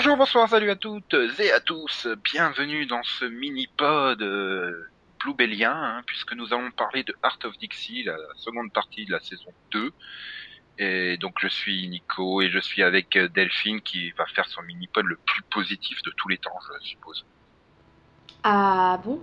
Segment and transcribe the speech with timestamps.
[0.00, 2.06] Bonjour, bonsoir, salut à toutes et à tous.
[2.22, 8.04] Bienvenue dans ce mini-pod euh, Bluebellien, hein, puisque nous allons parler de Art of Dixie,
[8.04, 9.90] la seconde partie de la saison 2.
[10.78, 14.62] Et donc je suis Nico et je suis avec euh, Delphine qui va faire son
[14.62, 17.26] mini-pod le plus positif de tous les temps, je suppose.
[18.44, 19.20] Ah bon?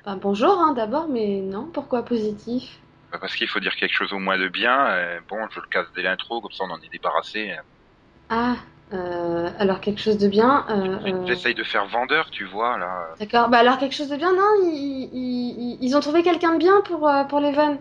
[0.00, 2.78] Enfin, Bonjour hein, d'abord, mais non, pourquoi positif?
[3.10, 4.86] Bah, Parce qu'il faut dire quelque chose au moins de bien.
[4.86, 7.54] euh, bon, je le casse dès l'intro, comme ça on en est débarrassé.
[8.30, 8.56] Ah,
[8.94, 10.64] euh, alors quelque chose de bien.
[10.70, 13.14] euh, euh, J'essaye de faire vendeur, tu vois, là.
[13.18, 16.54] D'accord, bah alors quelque chose de bien, non Ils, ils- ils- ils ont trouvé quelqu'un
[16.54, 17.78] de bien pour, euh, pour les vannes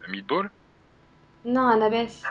[0.00, 0.50] Le meatball?
[1.44, 2.22] Non, Annabeth.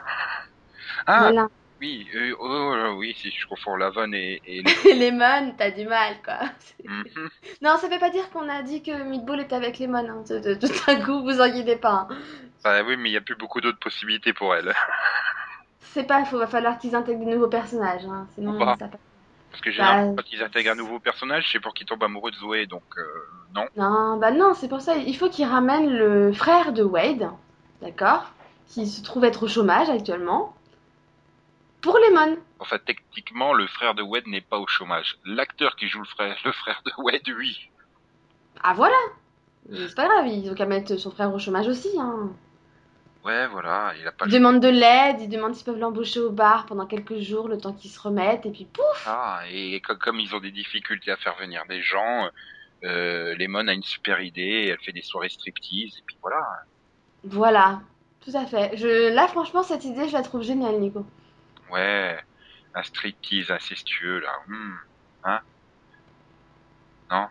[1.08, 1.32] Ah,
[1.80, 4.70] oui, euh, oh, oh, oui, si je confonds Lavon et, et le-
[5.00, 6.40] Lemon, t'as du mal, quoi.
[6.84, 7.30] Mhm.
[7.62, 9.98] Non, ça veut pas dire qu'on a dit que Meatball était avec Lemon.
[10.10, 10.24] Hein.
[10.30, 12.08] De, de- tout à coup, vous inquiétez pas.
[12.10, 12.18] hein.
[12.64, 14.74] Bah oui, mais il n'y a plus beaucoup d'autres possibilités pour elle.
[15.94, 18.06] C'est pas faux, va falloir qu'ils intègrent de nouveaux personnages.
[18.06, 18.28] Hein.
[18.36, 18.76] Sinon, pas.
[18.78, 19.00] ça passe.
[19.52, 22.32] Parce que généralement, Bah, quand ils intègrent un nouveau personnage, c'est pour qu'ils tombent amoureux
[22.32, 23.04] de Zoé, donc euh,
[23.56, 23.66] non.
[23.76, 24.96] Non, bah non, c'est pour ça.
[24.98, 27.30] Il faut qu'ils ramènent le frère de Wade,
[27.82, 28.32] d'accord
[28.68, 30.56] Qui se trouve être au chômage actuellement.
[31.82, 32.38] Pour Lemon.
[32.60, 35.18] Enfin, techniquement, le frère de Wade n'est pas au chômage.
[35.26, 37.70] L'acteur qui joue le frère, le frère de Wade, oui.
[38.62, 38.98] Ah voilà
[39.70, 41.90] Mais C'est pas grave, ils ont qu'à mettre son frère au chômage aussi.
[41.98, 42.30] Hein.
[43.24, 46.20] Ouais, voilà, il a pas Ils le demandent de l'aide, ils demandent s'ils peuvent l'embaucher
[46.22, 49.42] au bar pendant quelques jours, le temps qu'ils se remettent, et puis pouf choix.
[49.50, 52.30] Et co- comme ils ont des difficultés à faire venir des gens,
[52.86, 56.42] euh, Lemon a une super idée, elle fait des soirées striptease, et puis voilà.
[57.26, 57.82] Voilà,
[58.22, 58.78] tout à fait.
[58.78, 59.14] Je...
[59.14, 61.06] Là, franchement, cette idée, je la trouve géniale, Nico.
[61.70, 62.18] Ouais,
[62.74, 64.32] un striptease incestueux, là.
[64.48, 64.76] Hmm.
[65.26, 65.40] Hein?
[67.12, 67.28] Non?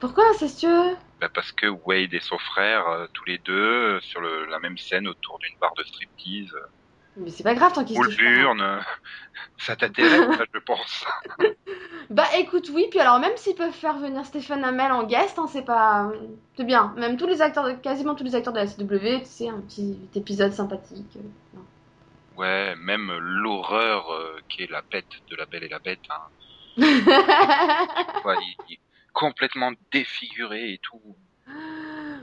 [0.00, 0.96] Pourquoi incestueux?
[1.20, 3.52] Bah parce que Wade et son frère, euh, tous les deux,
[3.96, 6.66] euh, sur le- la même scène autour d'une barre de striptease, euh,
[7.16, 8.80] Mais c'est pas grave tant qu'ils se euh,
[9.58, 11.04] ça t'intéresse, je pense.
[12.10, 15.46] Bah écoute, oui, puis alors même s'ils peuvent faire venir Stephen Amell en guest, hein,
[15.52, 16.10] c'est pas.
[16.56, 16.92] C'est bien.
[16.96, 19.60] Même tous les acteurs, de- quasiment tous les acteurs de la CW, tu sais, un
[19.60, 21.16] petit épisode sympathique.
[21.54, 21.62] non.
[22.36, 26.76] Ouais, même l'horreur euh, qui est la bête de la Belle et la Bête, hein.
[28.24, 28.80] Ouais, il, il est
[29.12, 31.00] complètement défiguré et tout.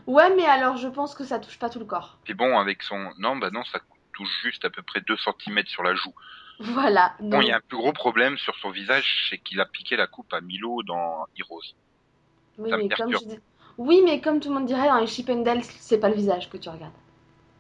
[0.08, 2.18] ouais, mais alors je pense que ça touche pas tout le corps.
[2.24, 3.12] Puis bon, avec son...
[3.18, 3.80] Non, bah non, ça
[4.14, 6.14] touche juste à peu près 2 cm sur la joue.
[6.60, 7.14] Voilà.
[7.20, 9.66] Bon, donc- il y a un plus gros problème sur son visage, c'est qu'il a
[9.66, 11.62] piqué la coupe à Milo dans Heroes.
[12.58, 13.24] oui, ça me mais comme perturbe.
[13.32, 13.42] je dis-
[13.78, 15.30] oui, mais comme tout le monde dirait, dans les Chip
[15.80, 16.94] c'est pas le visage que tu regardes.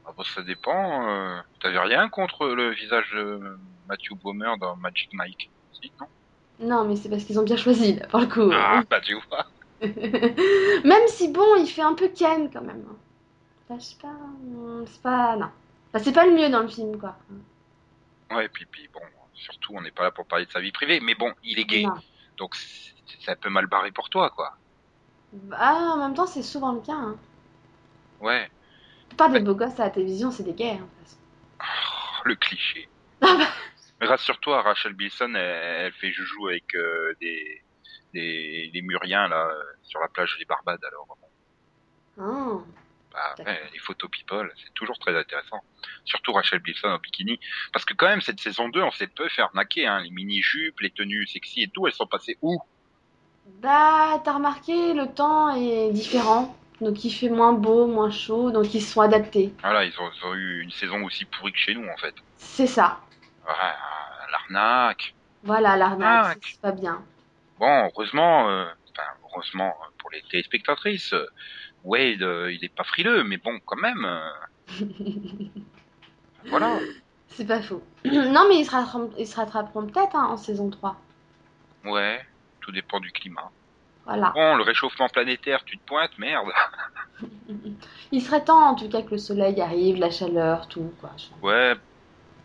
[0.06, 1.08] Ah bah, ça dépend.
[1.08, 1.40] Euh...
[1.60, 3.58] T'avais rien contre le visage de
[3.88, 5.52] Matthew Bomer dans Magic Mike?
[5.74, 6.08] Si, non?
[6.60, 8.50] Non, mais c'est parce qu'ils ont bien choisi, là, pour le coup.
[8.52, 9.46] Ah, bah tu vois.
[9.82, 12.84] même si bon, il fait un peu Ken quand même.
[13.70, 14.08] Enfin, je sais pas.
[14.08, 15.36] hum, C'est pas.
[15.36, 15.50] Non.
[15.94, 17.16] Enfin, c'est pas le mieux dans le film, quoi.
[18.32, 19.00] Ouais, et puis, puis bon,
[19.34, 21.66] surtout, on n'est pas là pour parler de sa vie privée, mais bon, il est
[21.66, 21.94] gay, Non.
[22.38, 24.58] donc c'est un peu mal barré pour toi, quoi.
[25.32, 26.94] Bah, en même temps, c'est souvent le cas.
[26.94, 27.16] Hein.
[28.20, 28.50] Ouais,
[29.10, 30.72] plupart des beaux gosses à la télévision, c'est des gays.
[30.72, 31.18] hein, de toute façon.
[31.62, 32.90] Oh, le cliché.
[34.00, 37.62] Mais rassure-toi, Rachel Bilson, elle, elle fait joujou avec euh, des,
[38.14, 41.18] des, des Muriens, là, euh, sur la plage des Barbades, alors.
[42.20, 42.64] Ah.
[43.14, 45.62] Bah, ouais, les photos people, c'est toujours très intéressant.
[46.06, 47.40] Surtout Rachel Bilson en bikini.
[47.74, 50.02] Parce que quand même, cette saison 2, on s'est peu fait arnaquer, hein.
[50.02, 52.60] Les mini-jupes, les tenues sexy et tout, elles sont passées où?
[53.62, 56.56] Bah, t'as remarqué, le temps est différent.
[56.80, 58.52] Donc, il fait moins beau, moins chaud.
[58.52, 59.52] Donc, ils se sont adaptés.
[59.62, 62.14] Voilà, ils ont, ils ont eu une saison aussi pourrie que chez nous, en fait.
[62.38, 63.00] C'est ça.
[64.32, 65.14] L'arnaque.
[65.44, 66.40] Voilà, l'arnaque.
[66.44, 67.02] C'est pas bien.
[67.60, 71.26] Bon, heureusement, euh, enfin, heureusement euh, pour les téléspectatrices, euh,
[71.84, 74.06] Wade, euh, il est pas frileux, mais bon, quand même.
[74.06, 74.30] euh,
[76.46, 76.80] voilà.
[77.30, 77.84] C'est pas faux.
[78.06, 80.96] non, mais ils se rattraperont, ils se rattraperont peut-être hein, en saison 3.
[81.86, 82.20] Ouais,
[82.62, 83.50] tout dépend du climat.
[84.06, 84.32] Voilà.
[84.34, 86.48] Bon, le réchauffement planétaire, tu te pointes, merde.
[88.12, 91.12] Il serait temps, en tout cas, que le soleil arrive, la chaleur, tout, quoi.
[91.42, 91.76] Ouais,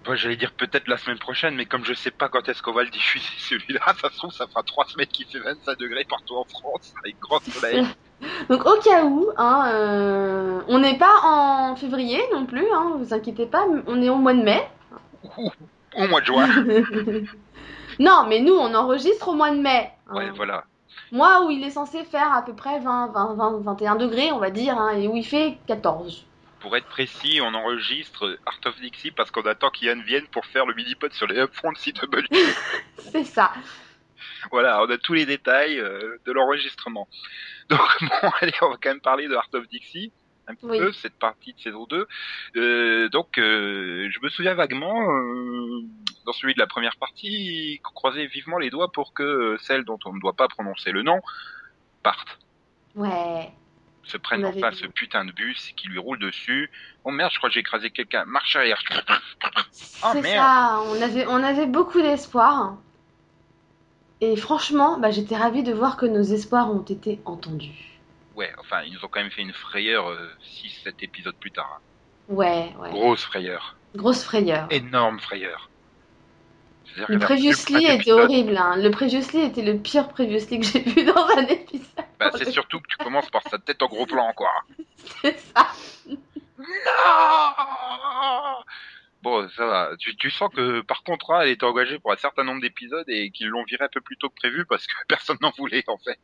[0.04, 2.72] bah, j'allais dire peut-être la semaine prochaine, mais comme je sais pas quand est-ce qu'on
[2.72, 6.04] va le diffuser celui-là, ça se trouve, ça fera trois semaines qu'il fait 25 degrés
[6.04, 7.86] partout en France, avec grand soleil.
[8.48, 13.12] Donc au cas où, hein, euh, on n'est pas en février non plus, hein, vous
[13.12, 14.62] inquiétez pas, on est au mois de mai.
[15.36, 15.50] Ouh,
[15.96, 16.48] au mois de juin.
[17.98, 19.90] non, mais nous on enregistre au mois de mai.
[20.08, 20.14] hein.
[20.14, 20.64] Ouais, voilà.
[21.10, 24.38] Mois où il est censé faire à peu près 20, 20, 20 21 degrés, on
[24.38, 26.26] va dire, hein, et où il fait 14.
[26.62, 30.64] Pour être précis, on enregistre Art of Dixie parce qu'on attend qu'Ian vienne pour faire
[30.64, 32.22] le mini-pod sur les upfronts de CW.
[32.98, 33.52] C'est ça.
[34.50, 37.08] voilà, on a tous les détails euh, de l'enregistrement.
[37.68, 40.12] Donc bon, allez, on va quand même parler de Art of Dixie.
[40.46, 40.78] un petit Oui.
[40.78, 42.06] peu cette partie de saison 2.
[42.56, 44.94] Euh, donc, euh, je me souviens vaguement,
[46.26, 49.98] dans celui de la première partie, qu'on croisait vivement les doigts pour que celle dont
[50.04, 51.20] on ne doit pas prononcer le nom
[52.04, 52.38] parte.
[52.94, 53.50] Ouais.
[54.04, 56.70] Se prenne On enfin avait ce putain de bus qui lui roule dessus.
[57.04, 58.24] Oh merde, je crois que j'ai écrasé quelqu'un.
[58.26, 58.82] Marche arrière.
[59.70, 60.24] C'est Oh, merde.
[60.26, 62.76] ça, on avait, on avait beaucoup d'espoir.
[64.20, 67.98] Et franchement, bah, j'étais ravie de voir que nos espoirs ont été entendus.
[68.34, 70.10] Ouais, enfin, ils nous ont quand même fait une frayeur
[70.86, 71.78] 6-7 épisodes plus tard.
[71.78, 71.80] hein.
[72.28, 72.90] Ouais, ouais.
[72.90, 73.76] Grosse frayeur.
[73.94, 74.66] Grosse frayeur.
[74.70, 75.68] Énorme frayeur.
[77.08, 78.56] Le Previously était épisode- horrible.
[78.56, 78.76] Hein.
[78.76, 81.86] Le Previously était le pire Previously que j'ai vu dans un épisode.
[82.18, 84.50] Bah, c'est surtout que tu commences par sa tête en gros plan, quoi.
[85.22, 85.68] C'est ça.
[86.58, 86.64] Non
[89.22, 89.90] Bon, ça va.
[89.98, 93.30] Tu, tu sens que par contrat, elle était engagée pour un certain nombre d'épisodes et
[93.30, 95.96] qu'ils l'ont virée un peu plus tôt que prévu parce que personne n'en voulait en
[95.98, 96.18] fait.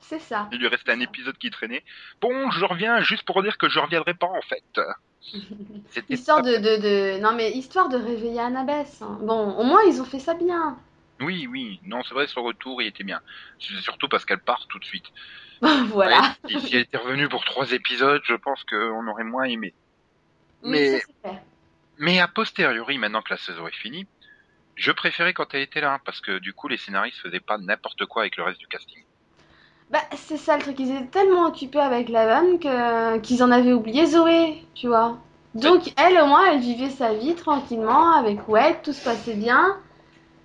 [0.00, 0.48] C'est ça.
[0.52, 1.82] Il lui restait un épisode qui traînait.
[2.20, 4.80] Bon, je reviens juste pour dire que je reviendrai pas en fait.
[6.08, 8.98] Histoire de, de, de- Non, mais histoire de réveiller Annabeth.
[9.02, 9.18] hein.
[9.22, 10.78] Bon, au moins, ils ont fait ça bien.
[11.20, 11.80] Oui, oui.
[11.84, 13.20] Non, c'est vrai, son retour, il était bien.
[13.58, 15.06] C'est Surtout parce qu'elle part tout de suite.
[15.60, 16.34] voilà.
[16.44, 19.74] Ouais, si, elle était revenue pour trois épisodes, je pense qu'on aurait moins aimé.
[20.62, 21.30] Oui, mais- ça.
[21.98, 24.06] Mais a posteriori, maintenant que la saison est finie,
[24.76, 28.04] je préférais quand elle était là, parce que du coup, les scénaristes faisaient pas n'importe
[28.04, 29.02] quoi avec le reste du casting.
[29.90, 30.78] Bah, c'est ça le truc.
[30.80, 33.18] Ils étaient tellement occupés avec la vanne que...
[33.18, 35.18] qu'ils en avaient oublié Zoé, tu vois.
[35.54, 39.76] Donc, elle, au moins, elle vivait sa vie tranquillement avec Wade, tout se passait bien.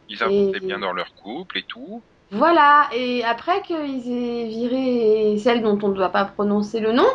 [0.10, 2.02] Ils avançaient Et- bien dans leur couple et tout.
[2.32, 2.88] Voilà.
[2.94, 7.08] Et après qu'ils aient viré celle dont on ne doit pas prononcer le nom,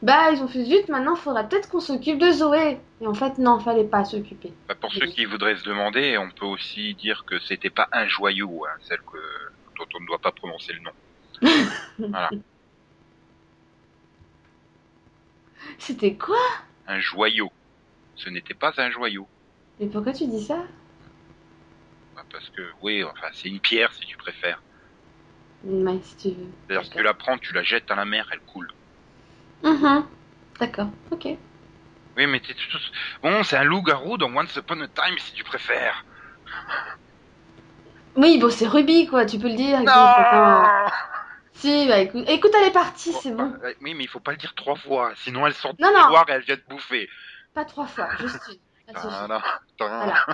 [0.00, 2.78] bah, ils ont fait zut, maintenant, faudrait peut-être qu'on s'occupe de Zoé.
[3.00, 4.52] Et en fait, non, fallait pas s'occuper.
[4.68, 8.06] Bah, pour ceux qui voudraient se demander, on peut aussi dire que c'était pas un
[8.06, 9.18] joyau, hein, celle que,
[9.78, 10.90] dont on ne doit pas prononcer le nom.
[11.98, 12.30] Voilà.
[15.78, 16.36] C'était quoi?
[16.86, 17.50] Un joyau.
[18.16, 19.26] Ce n'était pas un joyau.
[19.80, 20.58] Mais pourquoi tu dis ça?
[22.14, 24.62] Bah, Parce que, oui, enfin, c'est une pierre si tu préfères.
[25.64, 26.50] Ouais, si tu veux.
[26.68, 28.68] C'est-à-dire que tu la prends, tu la jettes à la mer, elle coule.
[29.62, 30.04] Mhm.
[30.60, 31.28] D'accord, ok.
[32.16, 32.78] Oui, mais t'es tout...
[33.22, 36.04] Bon, c'est un loup-garou dans Once Upon a Time si tu préfères.
[38.16, 39.80] Oui, bon, c'est Ruby, quoi, tu peux le dire.
[39.80, 39.92] Non
[41.62, 43.54] Si, bah écoute, écoute, elle est partie, c'est bon.
[43.62, 45.88] Euh, Oui, mais il faut pas le dire trois fois, sinon elle sort non.
[45.92, 47.08] couloir et elle vient te bouffer.
[47.54, 48.58] Pas trois fois, juste une.
[48.98, 49.42] Voilà.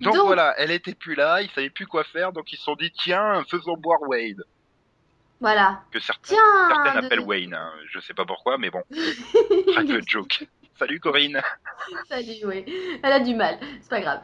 [0.00, 2.64] Donc, Donc- voilà, elle était plus là, ils savaient plus quoi faire, donc ils se
[2.64, 4.44] sont dit tiens, faisons boire Wade.
[5.40, 5.82] Voilà.
[5.90, 7.72] Que certains, Tiens certains de- appellent Wayne, hein.
[7.90, 8.82] je sais pas pourquoi, mais bon,
[9.72, 10.46] private joke.
[10.80, 11.42] Salut Corinne.
[12.08, 12.64] Salut, oui.
[13.02, 14.20] Elle a du mal, c'est pas grave.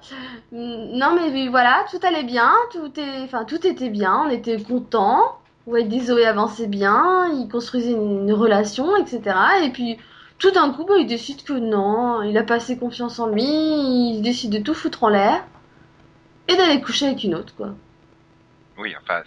[0.53, 3.21] Mm, Non, mais voilà, tout allait bien, tout, est...
[3.25, 5.39] enfin, tout était bien, on était contents.
[5.67, 9.37] Ouais, Zoé avançait bien, ils construisaient une, relation, etc.
[9.65, 9.99] Et puis,
[10.39, 13.45] tout d'un coup, bah, il décide que non, il a pas assez confiance en lui,
[13.45, 15.45] il décide de tout foutre en l'air
[16.49, 17.75] et d'aller coucher avec une autre, quoi.
[18.79, 19.21] Oui, enfin,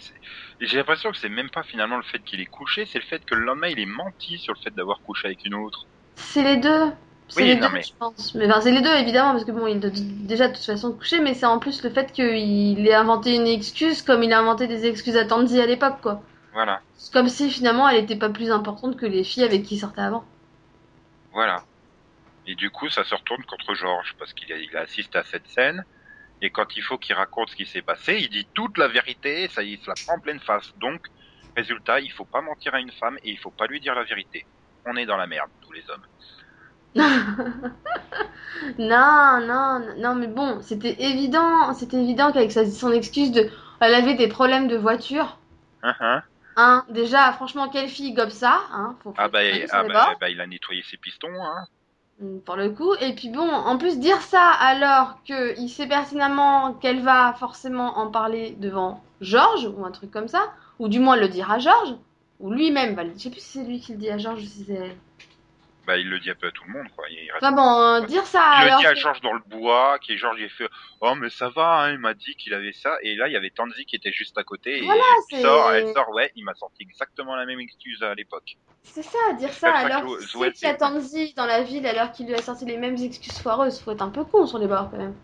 [0.60, 3.24] j'ai l'impression que c'est même pas finalement le fait qu'il est couché, c'est le fait
[3.24, 5.86] que le lendemain il est menti sur le fait d'avoir couché avec une autre.
[6.16, 6.92] C'est les deux.
[7.30, 8.34] C'est Oui, les non, deux, mais- je pense.
[8.36, 10.92] Mais enfin, c'est les deux, évidemment, parce que bon, il doit déjà de toute façon
[10.94, 14.40] coucher, mais c'est en plus le fait qu'il ait inventé une excuse comme il a
[14.40, 16.22] inventé des excuses à Tandy à l'époque, quoi.
[16.54, 19.76] Voilà, C'est comme si finalement elle était pas plus importante que les filles avec qui
[19.76, 20.26] il sortait avant.
[21.32, 21.64] voilà.
[22.48, 25.86] Et du coup, ça se retourne contre Georges parce qu'il il assiste à cette scène.
[26.42, 29.48] Et quand il faut qu'il raconte ce qui s'est passé, il dit toute la vérité,
[29.50, 30.72] ça il se la prend en pleine face.
[30.78, 31.06] Donc,
[31.56, 34.04] résultat, il faut pas mentir à une femme et il faut pas lui dire la
[34.04, 34.48] vérité.
[34.86, 36.06] On est dans la merde, tous les hommes.
[38.78, 43.94] Non, non, non, mais bon, c'était évident, c'était évident qu'avec sa- son excuse de, elle
[43.94, 45.38] avait des problèmes de voiture.
[45.84, 46.24] Hein, hein
[46.56, 49.40] Hein, déjà, franchement, quelle fille gobe ça, hein, faut, faut ah bah,
[49.72, 51.66] ah bah, bah, il a nettoyé ses pistons, hein.
[52.22, 52.94] Mm, pour le coup.
[53.02, 57.98] Et puis bon, en plus dire ça alors que il sait pertinemment qu'elle va forcément
[57.98, 61.60] en parler devant Georges ou un truc comme ça, ou du moins le dire à
[61.60, 61.96] Georges,
[62.40, 64.44] ou lui-même va le Je sais plus si c'est lui qui le dit à Georges
[64.44, 64.98] ou si c'est elle.
[65.90, 67.06] Bah, il le dit un peu à tout le monde, quoi.
[67.10, 69.40] Il, reste- Enfin bon, dire ça il le alors dit à que- Georges dans le
[69.48, 70.70] bois, qui Georges il a fait
[71.02, 72.96] Oh mais ça va, hein, il m'a dit qu'il avait ça.
[73.02, 75.72] Et là il y avait Tanzi qui était juste à côté et Voilà, elle sort,
[75.74, 78.58] elle sort, ouais, il m'a sorti exactement la même excuse à l'époque.
[78.84, 82.42] C'est ça, dire ça alors que c'est- Tanzi dans la ville alors qu'il lui a
[82.44, 83.80] sorti les mêmes excuses foireuses.
[83.82, 85.16] Faut être un peu con sur les bords quand même.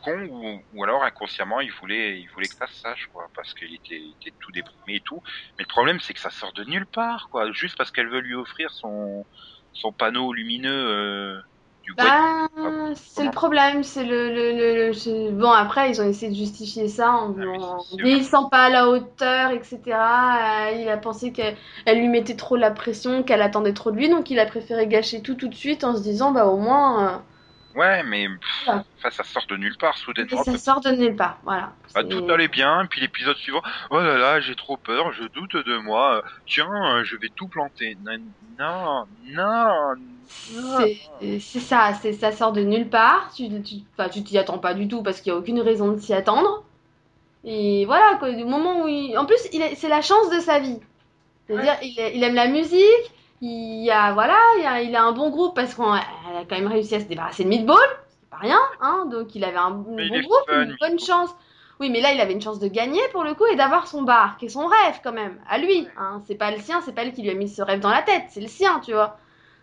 [0.00, 3.52] Con ou, ou alors inconsciemment il voulait, il voulait que ça se sache quoi, parce
[3.52, 5.20] qu'il était, il était tout déprimé et tout.
[5.58, 8.20] Mais le problème c'est que ça sort de nulle part quoi, juste parce qu'elle veut
[8.20, 9.26] lui offrir son,
[9.80, 11.40] son panneau lumineux euh,
[11.82, 12.04] du Bah,
[12.56, 16.88] Ah, c'est le problème, c'est le, le, le, Bon, après, ils ont essayé de justifier
[16.88, 20.68] ça en, Ah, vieillissant pas à la hauteur, etc.
[20.70, 21.56] Euh, il a pensé qu'elle
[21.86, 24.86] elle lui mettait trop la pression, qu'elle attendait trop de lui, donc il a préféré
[24.86, 27.18] gâcher tout tout de suite en se disant, bah au moins, euh,
[27.74, 28.84] Ouais, mais pff, Voilà.
[28.98, 30.42] enfin, ça sort de nulle part soudainement.
[30.42, 31.72] ça sort de nulle part, voilà.
[31.94, 35.54] Bah, tout allait bien, puis l'épisode suivant, oh là là, j'ai trop peur, je doute
[35.56, 37.96] de moi, tiens, euh, je vais tout planter.
[38.04, 38.18] Non,
[38.58, 39.94] non, non,
[40.50, 40.78] non.
[40.78, 43.32] C'est c'est ça, c'est ça sort de nulle part.
[43.34, 45.92] Tu tu enfin, tu t'y attends pas du tout parce qu'il y a aucune raison
[45.92, 46.64] de s'y attendre.
[47.44, 49.16] Et voilà quoi, du moment où il...
[49.16, 49.38] en plus
[49.76, 50.80] c'est la chance de sa vie.
[51.46, 55.12] C'est-à-dire il, il aime la musique, il y a voilà, il, a, il a un
[55.12, 57.78] bon groupe parce qu'elle a quand même réussi à se débarrasser de Meatball,
[58.08, 59.06] c'est pas rien, hein.
[59.10, 61.30] Donc il avait un bon groupe, fun, une bonne chance.
[61.80, 64.02] Oui, mais là il avait une chance de gagner pour le coup et d'avoir son
[64.02, 65.86] bar, qui est son rêve quand même, à lui.
[65.96, 66.20] Hein.
[66.26, 68.02] C'est pas le sien, c'est pas elle qui lui a mis ce rêve dans la
[68.02, 69.16] tête, c'est le sien, tu vois.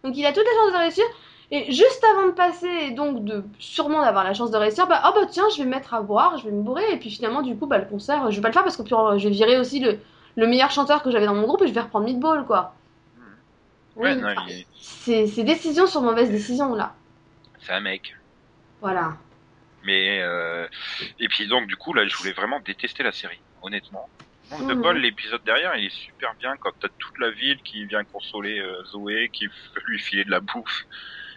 [0.04, 1.04] Donc il a toutes les chances de réussir.
[1.52, 5.12] Et juste avant de passer, donc de sûrement d'avoir la chance de réussir, bah oh
[5.14, 7.42] bah tiens, je vais me mettre à boire, je vais me bourrer, et puis finalement
[7.44, 9.34] du coup bah le concert, je vais pas le faire parce que euh, je vais
[9.34, 10.00] virer aussi le,
[10.38, 12.74] le meilleur chanteur que j'avais dans mon groupe et je vais reprendre Meatball quoi.
[13.96, 16.96] Ouais, Oui, non, enfin, il est- c'est c'est décision sur mauvaise décision là.
[17.60, 18.14] c'est un mec.
[18.82, 19.18] Voilà.
[19.84, 20.68] Mais, euh...
[21.20, 24.10] et puis donc, du coup, là, je voulais vraiment détester la série, honnêtement.
[24.52, 24.82] Manque de Mhm.
[24.82, 28.60] bol, l'épisode derrière, il est super bien quand t'as toute la ville qui vient consoler
[28.60, 29.54] euh, Zoé, qui veut
[29.88, 30.84] lui filer de la bouffe.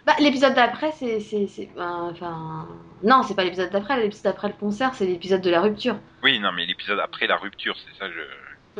[0.05, 2.67] Bah l'épisode d'après c'est c'est c'est euh, enfin
[3.03, 5.99] non c'est pas l'épisode d'après l'épisode d'après le concert c'est l'épisode de la rupture.
[6.23, 8.21] Oui, non, mais l'épisode après la rupture, c'est ça, je...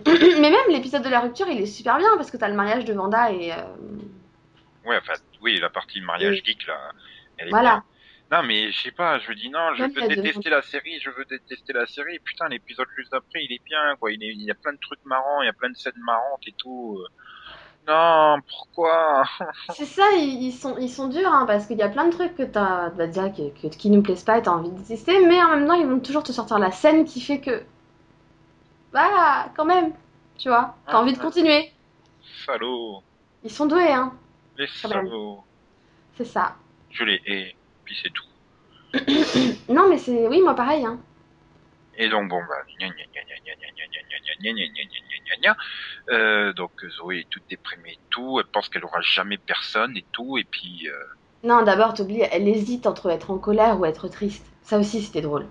[0.08, 2.86] mais même l'épisode de la rupture il est super bien parce que t'as le mariage
[2.86, 3.58] de Vanda et euh,
[4.84, 6.44] Ouais, enfin, oui, la partie mariage Oui.
[6.44, 6.94] geek, là,
[7.38, 7.70] elle est voilà.
[7.70, 7.84] bien.
[8.32, 11.26] Non, mais je sais pas, je dis non, je veux détester la série, je veux
[11.26, 12.20] détester la série.
[12.20, 14.12] Putain, l'épisode juste après, il est bien, quoi.
[14.12, 15.94] Il, est, il y a plein de trucs marrants, il y a plein de scènes
[15.98, 16.98] marrantes et tout.
[17.00, 17.08] euh.
[17.88, 19.26] Non, pourquoi?
[19.68, 22.12] C'est ça, ils, ils sont, ils sont durs, hein, parce qu'il y a plein de
[22.12, 24.78] trucs que t'as, bah, déjà, que, que- qui nous plaisent pas et t'as envie de
[24.78, 27.64] détester, mais en même temps, ils vont toujours te sortir la scène qui fait que,
[28.94, 29.94] bah, quand même,
[30.38, 31.72] tu vois, t'as envie de continuer.
[32.46, 33.04] Fallot.
[33.44, 34.14] Ils sont doués, hein.
[34.58, 35.44] Les salauds.
[36.16, 36.56] C'est ça.
[36.92, 37.56] Je les hais,
[37.86, 38.26] puis c'est tout.
[39.74, 40.28] non, mais c'est.
[40.28, 41.00] Oui, moi pareil, hein.
[41.98, 42.56] Et donc, bon, bah,
[46.10, 50.06] euh, donc Zoé est toute déprimée et tout, elle pense qu'elle aura jamais personne et
[50.14, 50.88] tout, et puis...
[51.44, 54.46] Non, d'abord, t'oublies, elle hésite entre être en colère ou être triste.
[54.62, 55.46] Ça aussi, c'était drôle.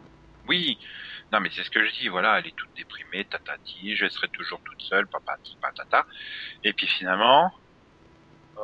[0.49, 0.78] Oui,
[1.33, 4.29] non mais c'est ce que je dis, voilà, elle est toute déprimée, tatati, je serai
[4.29, 6.07] toujours toute seule, papati patata.
[6.65, 7.53] Et puis finalement,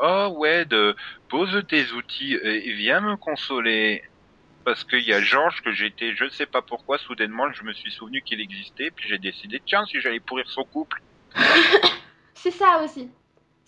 [0.02, 0.96] oh ouais, de
[1.28, 4.02] pose tes outils et viens me consoler.
[4.64, 7.74] Parce qu'il y a Georges que j'étais, je ne sais pas pourquoi, soudainement je me
[7.74, 11.02] suis souvenu qu'il existait, puis j'ai décidé, tiens, si j'allais pourrir son couple.
[12.34, 13.10] C'est ça aussi.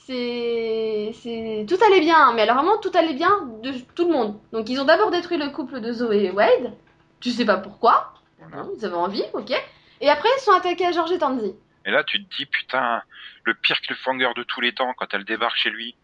[0.06, 4.38] C'est, c'est, tout allait bien, mais alors vraiment, tout allait bien de tout le monde.
[4.52, 6.72] Donc, ils ont d'abord détruit le couple de Zoé et Wade.
[7.18, 8.14] Tu sais pas pourquoi.
[8.50, 8.64] Voilà.
[8.64, 9.52] Bon, ils avaient envie, ok.
[10.00, 11.54] Et après, ils sont attaqués à George et Tandy.
[11.84, 13.02] Et là, tu te dis, putain,
[13.44, 15.94] le pire cliffhanger de tous les temps quand elle débarque chez lui.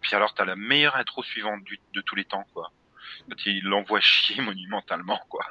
[0.00, 2.70] Puis alors, t'as la meilleure intro suivante du- de tous les temps, quoi.
[3.28, 5.44] Quand il l'envoie chier monumentalement, quoi.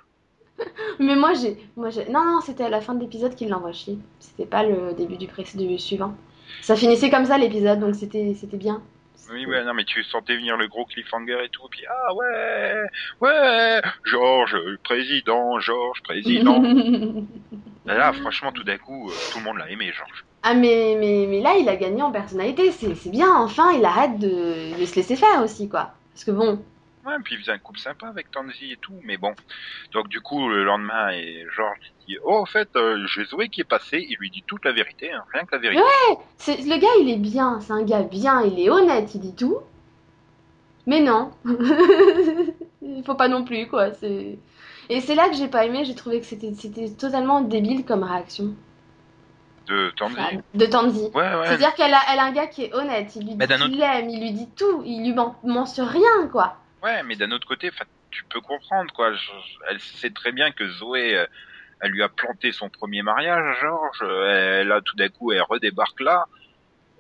[1.00, 3.74] Mais moi, j'ai, moi, j'ai, non, non, c'était à la fin de l'épisode qu'il l'envoie
[3.74, 3.98] chier.
[4.20, 6.16] C'était pas le début du précédent suivant.
[6.62, 8.82] Ça finissait comme ça l'épisode, donc c'était, c'était bien.
[9.32, 11.68] Oui, ouais, non, mais tu sentais venir le gros cliffhanger et tout.
[11.70, 12.76] Puis, ah ouais,
[13.22, 16.64] ouais, Georges, président, Georges, président.
[17.88, 20.26] Et là, franchement, tout d'un coup, euh, tout le monde l'a aimé, Georges.
[20.42, 23.86] Ah mais, mais, mais là, il a gagné en personnalité, c'est c'est bien, enfin, il
[23.86, 25.92] arrête de, de se laisser faire aussi, quoi.
[26.14, 26.64] Parce que bon,
[27.06, 29.36] Ouais, puis il faisait un couple sympa avec Tansy et tout, mais bon.
[29.94, 33.62] Donc du coup, le lendemain, et Georges dit, oh, en fait, euh, j'ai Zoé qui
[33.62, 35.84] est passé, il lui dit toute la vérité, hein, rien que la vérité.
[36.38, 39.36] c'est le gars, il est bien, c'est un gars bien, il est honnête, il dit
[39.36, 39.60] tout.
[40.88, 41.32] Mais non,
[42.82, 43.94] il faut pas non plus, quoi.
[43.94, 44.40] C'est
[44.90, 48.04] et c'est là que j'ai pas aimé, j'ai trouvé que c'était c'était totalement débile comme
[48.04, 48.54] réaction
[49.68, 50.16] De Tansy.
[50.20, 51.10] Enfin, de Tandy.
[51.14, 51.48] Ouais, ouais.
[51.48, 53.78] C'est-à-dire qu'elle a, elle a un gars qui est honnête, il lui dit Mais qu'il
[53.78, 56.58] l'aime, il lui dit tout, il lui ment, ment sur rien, quoi.
[56.86, 57.72] Ouais, mais d'un autre côté,
[58.12, 59.14] tu peux comprendre, quoi.
[59.14, 59.32] Je-
[59.70, 61.26] elle sait très bien que Zoé, euh,
[61.82, 64.00] elle lui a planté son premier mariage, Georges.
[64.04, 66.26] euh, Elle a tout d'un coup, elle redébarque là.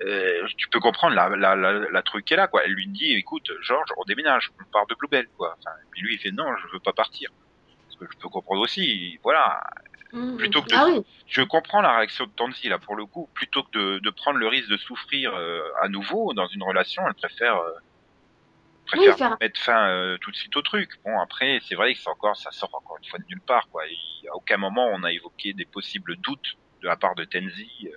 [0.01, 2.63] Euh, tu peux comprendre la, la, la, la truc qu'elle a, quoi.
[2.65, 5.55] Elle lui dit, écoute, Georges, on déménage, on part de Bluebell, quoi.
[5.59, 7.29] Enfin, puis lui, il fait, non, je veux pas partir.
[7.89, 9.61] Ce que je peux comprendre aussi, voilà.
[10.11, 10.37] Mhm.
[10.37, 13.29] Plutôt que de- Ah oui, Je comprends la réaction de Tansy, là, pour le coup.
[13.35, 17.03] Plutôt que de, de prendre le risque de souffrir euh, à nouveau dans une relation,
[17.07, 17.71] elle préfère, euh,
[18.85, 20.89] préfère Oui, faire- mettre fin euh, tout de suite au truc.
[21.05, 23.67] Bon, après, c'est vrai que c'est encore, ça sort encore une fois de nulle part,
[23.69, 23.83] quoi.
[23.87, 27.71] Il, à aucun moment on a évoqué des possibles doutes de la part de Tenzi.
[27.85, 27.89] euh.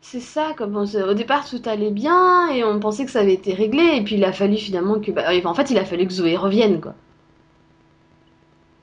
[0.00, 3.20] C'est ça, comme on se- au départ tout allait bien et on pensait que ça
[3.20, 5.84] avait été réglé et puis il a fallu finalement que bah, en fait il a
[5.84, 6.96] fallu que Zoé revienne quoi.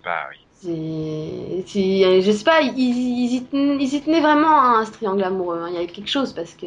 [0.04, 0.38] Bah oui.
[0.54, 4.86] C'est, c'est- je sais pas, ils, ils y tenaient, ils y tenaient vraiment hein, à
[4.86, 5.60] ce triangle amoureux.
[5.62, 5.68] hein.
[5.70, 6.66] Il y avait quelque chose parce que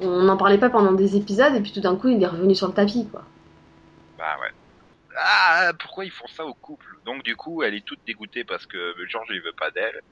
[0.00, 2.54] on n'en parlait pas pendant des épisodes et puis tout d'un coup il est revenu
[2.54, 3.24] sur le tapis quoi.
[4.18, 4.52] Bah ouais.
[5.16, 6.98] Ah, pourquoi ils font ça au couple?
[7.04, 10.02] Donc du coup, elle est toute dégoûtée parce que George il veut pas d'elle.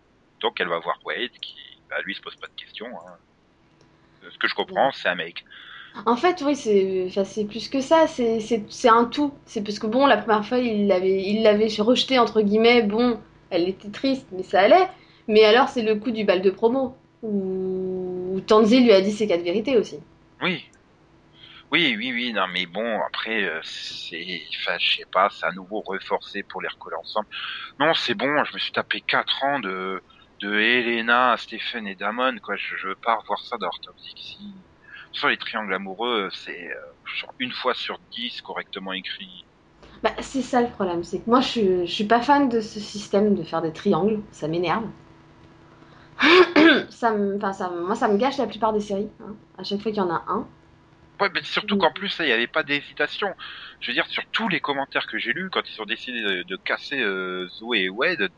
[0.41, 1.57] Donc elle va voir Wade qui,
[1.91, 2.87] bah, lui, se pose pas de questions.
[2.87, 3.17] Hein.
[4.31, 5.45] Ce que je comprends, c'est un mec.
[6.07, 8.07] En fait, oui, c'est, plus que ça.
[8.07, 9.35] C'est, un tout.
[9.45, 12.83] C'est parce que bon, la première fois il l'avait, il l'avait rejeté entre guillemets.
[12.83, 13.21] Bon,
[13.51, 14.89] elle était triste, mais ça allait.
[15.29, 19.27] Mais alors c'est le coup du bal de promo où, Tanzi lui a dit ses
[19.27, 19.99] quatre vérités aussi.
[20.43, 20.65] Oui.
[21.71, 25.53] Oui, oui, oui, non, mais bon, après, euh, c'est, enfin, je sais pas, c'est à
[25.53, 27.27] nouveau reforcé pour les recoller ensemble.
[27.81, 30.03] Non, c'est bon, je me suis tapé quatre ans de,
[30.41, 34.55] de Helena, Stephen et Damon, quoi, je, je veux pas revoir ça dans of Dixie.
[35.13, 39.47] Sur les triangles amoureux, c'est euh, une fois sur dix correctement écrit.
[40.03, 42.81] Bah, c'est ça le problème, c'est que moi je je suis pas fan de ce
[42.81, 44.85] système de faire des triangles, ça m'énerve.
[46.91, 49.81] ça me, enfin, ça, moi ça me gâche la plupart des séries, hein, à chaque
[49.81, 50.47] fois qu'il y en a un.
[51.21, 53.29] Ouais, mais surtout qu'en plus, il n'y avait pas d'hésitation.
[53.81, 56.43] Je veux dire, sur tous les commentaires que j'ai lus, quand ils ont décidé de,
[56.43, 58.29] de casser euh, Zoé et Wade,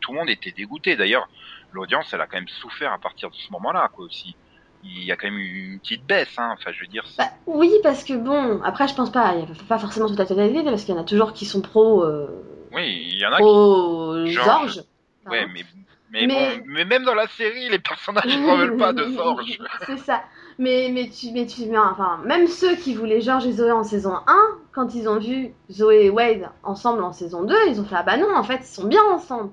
[0.00, 0.96] tout le monde était dégoûté.
[0.96, 1.28] D'ailleurs,
[1.72, 4.36] l'audience, elle a quand même souffert à partir de ce moment-là, quoi, aussi.
[4.82, 6.54] Il y a quand même eu une petite baisse, hein.
[6.58, 9.42] Enfin, je veux dire, Bah, oui, parce que bon, après je pense pas, il y
[9.42, 12.04] a pas forcément toute la totalité, parce qu'il y en a toujours qui sont pro,
[12.04, 12.28] euh,
[12.74, 13.42] oui, il y en a qui...
[13.42, 14.74] pro George.
[14.74, 14.84] George.
[15.26, 15.64] Ouais, mais,
[16.10, 19.58] mais, Mais- bon, mais même dans la série, les personnages, n'en veulent pas de Sorge.
[19.86, 20.22] C'est ça.
[20.58, 23.82] Mais, mais tu, mais tu, mais enfin, même ceux qui voulaient George et Zoé en
[23.82, 24.36] saison 1,
[24.72, 28.02] quand ils ont vu Zoé et Wade ensemble en saison 2, ils ont fait, ah
[28.04, 29.50] bah non, en fait, ils sont bien ensemble.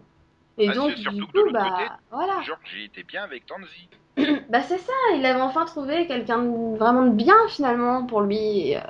[0.59, 2.41] Et Bah, donc, surtout du que de coup, l'autre bah, côté, voilà.
[2.45, 3.89] George, était bien avec Tanzi.
[4.49, 6.43] Bah c'est ça, il avait enfin trouvé quelqu'un
[6.77, 8.69] vraiment de bien finalement pour lui.
[8.71, 8.81] et, euh,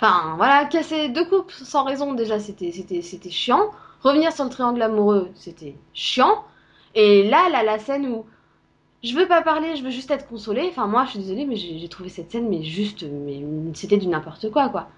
[0.00, 3.70] Enfin voilà, casser deux couples sans raison déjà c'était c'était c'était chiant.
[4.02, 6.44] Revenir sur le triangle amoureux c'était chiant.
[6.94, 8.26] Et là là la scène où
[9.04, 10.68] je veux pas parler, je veux juste être consolée.
[10.70, 13.42] Enfin moi je suis désolée mais j'ai j'ai trouvé cette scène mais juste mais
[13.74, 14.90] c'était du n'importe quoi quoi.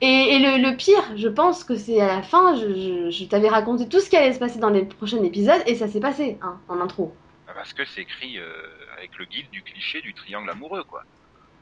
[0.00, 3.24] Et, et le, le pire, je pense que c'est à la fin, je, je, je
[3.26, 6.00] t'avais raconté tout ce qui allait se passer dans les prochains épisodes et ça s'est
[6.00, 7.18] passé hein, en intro.
[7.46, 8.52] Ah, Parce que c'est écrit euh,
[8.96, 11.04] avec le guide du cliché du triangle amoureux, quoi.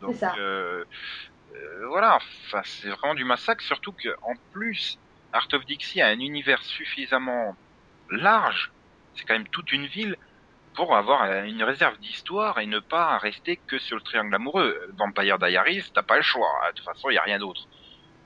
[0.01, 0.39] Donc, C'est ça.
[0.39, 0.85] euh,
[1.55, 4.99] euh, voilà, enfin, c'est vraiment du massacre, surtout que en plus,
[5.33, 7.57] Art of Dixie a un univers suffisamment
[8.11, 8.73] large,
[9.15, 10.17] c'est quand même toute une ville,
[10.75, 14.77] pour avoir une réserve d'histoire et ne pas rester que sur le triangle amoureux.
[14.99, 17.69] Vampire Diaries, t'as pas le choix, hein, de toute façon, il y a rien d'autre.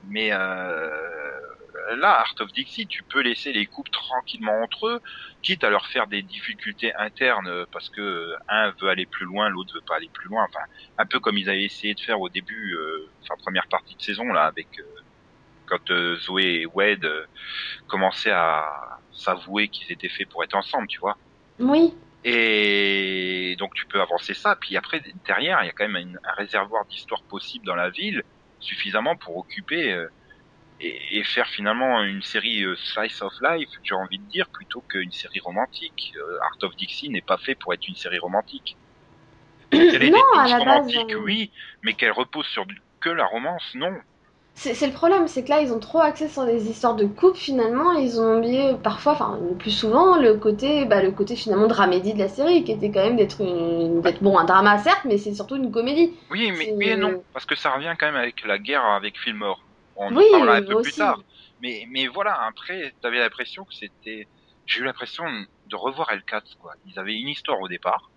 [0.07, 1.18] Mais euh,
[1.95, 5.01] là, Art of Dixie, tu peux laisser les couples tranquillement entre eux,
[5.41, 9.25] quitte à leur faire des difficultés internes euh, parce que euh, un veut aller plus
[9.25, 10.43] loin, l'autre veut pas aller plus loin.
[10.45, 10.63] Enfin,
[10.97, 14.01] un peu comme ils avaient essayé de faire au début, euh, enfin première partie de
[14.01, 14.83] saison là, avec euh,
[15.65, 17.25] quand euh, Zoé et Wade euh,
[17.87, 18.67] commençaient à
[19.11, 21.17] s'avouer qu'ils étaient faits pour être ensemble, tu vois.
[21.59, 25.95] Oui, Et donc tu peux avancer ça, puis après derrière il y a quand même
[26.09, 28.23] une- un réservoir d'histoire possible dans la ville
[28.59, 29.93] suffisamment pour occuper
[30.79, 34.81] et, et faire finalement une série euh, slice of life, j'ai envie de dire, plutôt
[34.89, 36.11] qu'une série romantique.
[36.17, 38.77] Euh, Art of Dixie n'est pas fait pour être une série romantique.
[39.87, 40.87] Qu'elle ait non, des à touches la base.
[40.91, 43.99] romantiques, euh, oui, mais qu'elle repose sur du- que la romance, non.
[44.55, 47.37] C'est le problème, c'est que là, ils ont trop axé sur des histoires de couple,
[47.37, 51.67] finalement, ils ont oublié parfois, enfin, le plus souvent, le côté, bah, le côté finalement
[51.67, 55.05] dramédie de la série, qui était quand même d'être une, d'être bon, un drama certes,
[55.05, 56.13] mais c'est surtout une comédie.
[56.29, 59.68] Oui, mais, et non, parce que ça revient quand même avec la guerre avec Fillmore.
[60.01, 60.91] On Oui, en parlera un peu aussi.
[60.91, 61.21] plus tard.
[61.61, 64.27] Mais, mais voilà, après, t'avais l'impression que c'était...
[64.65, 65.25] J'ai eu l'impression
[65.67, 66.73] de revoir L4, quoi.
[66.85, 68.09] Ils avaient une histoire au départ,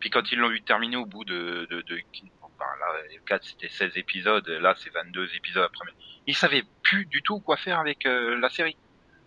[0.00, 1.66] puis quand ils l'ont eu terminé au bout de...
[1.70, 2.00] de, de
[2.42, 2.86] enfin, là,
[3.26, 5.92] L4, c'était 16 épisodes, là, c'est 22 épisodes après.
[6.26, 8.76] Ils savaient plus du tout quoi faire avec euh, la série.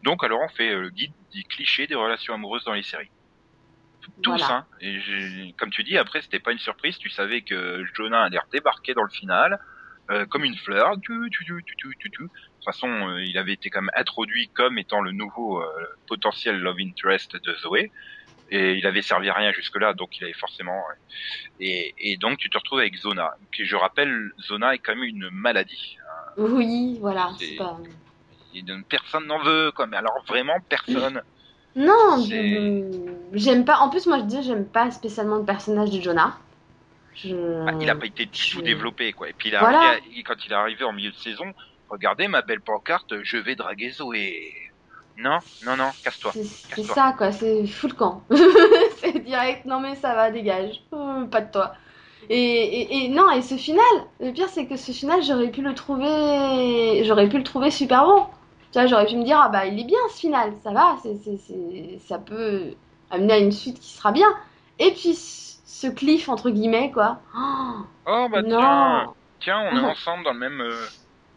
[0.03, 3.11] Donc, alors, on fait euh, le guide des clichés des relations amoureuses dans les séries.
[4.23, 4.51] Tous, Voilà.
[4.55, 4.65] hein.
[4.81, 6.97] Et comme tu dis, après, c'était pas une surprise.
[6.97, 9.59] Tu savais que Jonah allait redébarquer dans le final,
[10.09, 10.93] euh, comme une fleur.
[11.03, 12.23] Tu, tu, tu, tu, tu, tu, tu.
[12.23, 15.67] De toute façon, euh, il avait été quand même introduit comme étant le nouveau euh,
[16.07, 17.91] potentiel love interest de Zoé.
[18.53, 20.83] Et il avait servi à rien jusque-là, donc il avait forcément.
[21.61, 23.33] Et, et donc, tu te retrouves avec Zona.
[23.55, 25.95] Qui, je rappelle, Zona est quand même une maladie.
[26.37, 27.77] Oui, voilà, C'est- pas...
[28.53, 29.87] Et personne n'en veut, quoi.
[29.87, 31.21] Mais alors, vraiment, personne.
[31.73, 32.21] Non,
[33.33, 36.37] j'aime pas, en plus, moi, je dis, j'aime pas spécialement le personnage de Jonah.
[37.13, 37.65] Je...
[37.65, 39.29] Bah, il a pas été du tout développé, quoi.
[39.29, 39.79] Et puis, il Voilà.
[39.79, 41.53] arrivé quand il est arrivé en milieu de saison,
[41.89, 44.53] regardez ma belle pancarte, je vais draguer Zoé.
[45.17, 46.31] Non, non, non, casse-toi.
[46.31, 48.23] C'est ça, quoi, c'est fou le camp.
[48.97, 49.65] c'est direct.
[49.65, 50.81] Non mais ça va, dégage.
[50.93, 51.73] Euh, pas de toi.
[52.29, 53.83] Et, et, et non, et ce final,
[54.19, 58.05] le pire c'est que ce final, j'aurais pu le trouver, j'aurais pu le trouver super
[58.05, 58.25] bon.
[58.71, 60.95] Tu vois, j'aurais pu me dire, ah bah il est bien ce final, ça va,
[61.03, 62.73] c'est, ça peut
[63.09, 64.29] amener à une suite qui sera bien.
[64.79, 65.13] Et puis
[65.81, 67.19] ce cliff entre guillemets quoi.
[67.35, 67.73] Oh,
[68.05, 68.59] Oh bah non.
[68.59, 70.85] tiens, tiens, on est ensemble dans le même, euh,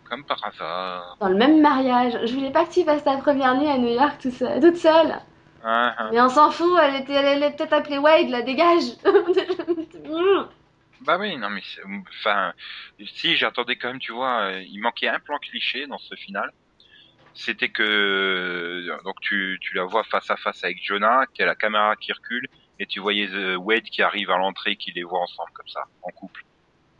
[0.08, 1.16] comme par hasard.
[1.20, 2.18] Dans le même mariage.
[2.24, 4.76] Je voulais pas que tu passes ta première nuit à New York tout seul, toute
[4.76, 5.14] seule.
[5.64, 5.94] Hein.
[6.12, 8.84] Mais on s'en fout, elle était, elle allait peut-être appeler Wade, la dégage.
[11.00, 11.60] Bah oui, non mais,
[12.18, 12.54] enfin,
[13.04, 16.50] si j'attendais quand même, tu vois, euh, il manquait un plan cliché dans ce final.
[17.34, 21.56] C'était que donc tu, tu la vois face à face avec Jonah, qui a la
[21.56, 22.46] caméra qui recule,
[22.78, 25.82] et tu voyais euh, Wade qui arrive à l'entrée, qui les voit ensemble comme ça,
[26.02, 26.40] en couple.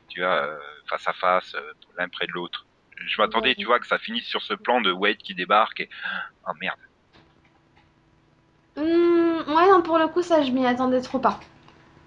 [0.09, 2.67] Tu vois, euh, face à face, euh, l'un près de l'autre.
[3.07, 3.57] Je m'attendais, Ouais.
[3.57, 5.89] tu vois, que ça finisse sur ce plan de Wade qui débarque et
[6.49, 6.79] oh merde.
[8.77, 11.41] Hum, ouais, non, pour le coup, ça, je m'y attendais trop pas.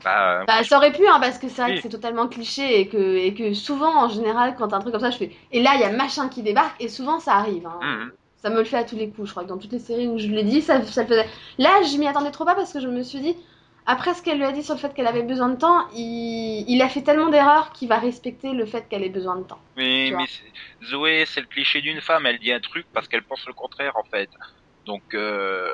[0.03, 1.75] Bah, Bah, ça aurait pu, hein, parce que c'est vrai Oui.
[1.75, 5.01] que c'est totalement cliché et que, et que souvent, en général, quand un truc comme
[5.01, 5.31] ça, je fais.
[5.51, 7.65] Et là, il y a machin qui débarque, et souvent, ça arrive.
[7.67, 7.79] hein.
[7.81, 8.11] Mhm.
[8.37, 10.07] Ça me le fait à tous les coups, je crois que dans toutes les séries
[10.07, 11.27] où je l'ai dit, ça, ça le faisait.
[11.57, 13.35] Là, je m'y attendais trop pas parce que je me suis dit,
[13.87, 16.65] après ce qu'elle lui a dit sur le fait qu'elle avait besoin de temps, il,
[16.67, 19.61] il a fait tellement d'erreurs qu'il va respecter le fait qu'elle ait besoin de temps.
[20.11, 20.19] Vois.
[20.19, 22.25] mais Zoé, c'est le cliché d'une femme.
[22.25, 24.29] Elle dit un truc parce qu'elle pense le contraire, en fait.
[24.85, 25.69] Donc, euh,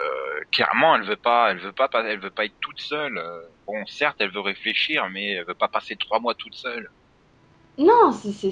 [0.52, 3.18] clairement, elle veut pas, elle veut pas, pas- elle veut pas être toute seule.
[3.18, 6.90] Euh, Bon, certes, elle veut réfléchir, mais elle veut pas passer trois mois toute seule.
[7.80, 8.50] Non, c'est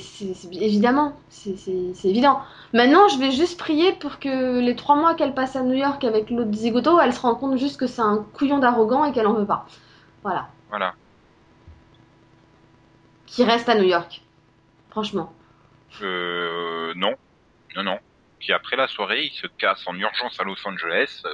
[0.60, 2.42] évidemment, c'est évident.
[2.74, 6.04] Maintenant, je vais juste prier pour que les trois mois qu'elle passe à New York
[6.04, 9.28] avec l'autre zigoto, elle se rend compte juste que c'est un couillon d'arrogant et qu'elle
[9.28, 9.68] en veut pas.
[10.24, 10.48] Voilà.
[10.70, 10.96] Voilà.
[13.28, 14.24] Qui reste à New York.
[14.90, 15.32] Franchement.
[16.02, 17.14] Euh, non,
[17.76, 18.00] non, non.
[18.40, 21.22] Puis après la soirée, il se casse en urgence à Los Angeles.
[21.26, 21.30] Euh,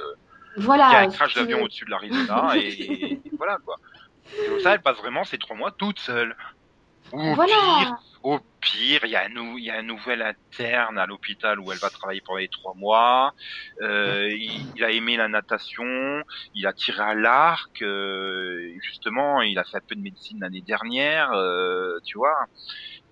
[0.58, 0.88] Voilà.
[0.88, 3.76] il y a un crash d'avion au-dessus de l'Arizona et, et voilà quoi.
[4.36, 6.36] Et comme ça, elle passe vraiment ces trois mois toute seule.
[7.12, 7.54] Ou au Voilà.
[7.78, 11.06] pire, Au pire, il y, a un nou- il y a un nouvel interne à
[11.06, 13.32] l'hôpital où elle va travailler pendant les trois mois.
[13.80, 16.22] Euh, il, il a aimé la natation,
[16.54, 17.80] il a tiré à l'arc.
[17.82, 22.36] euh, justement, il a fait un peu de médecine l'année dernière, euh, tu vois.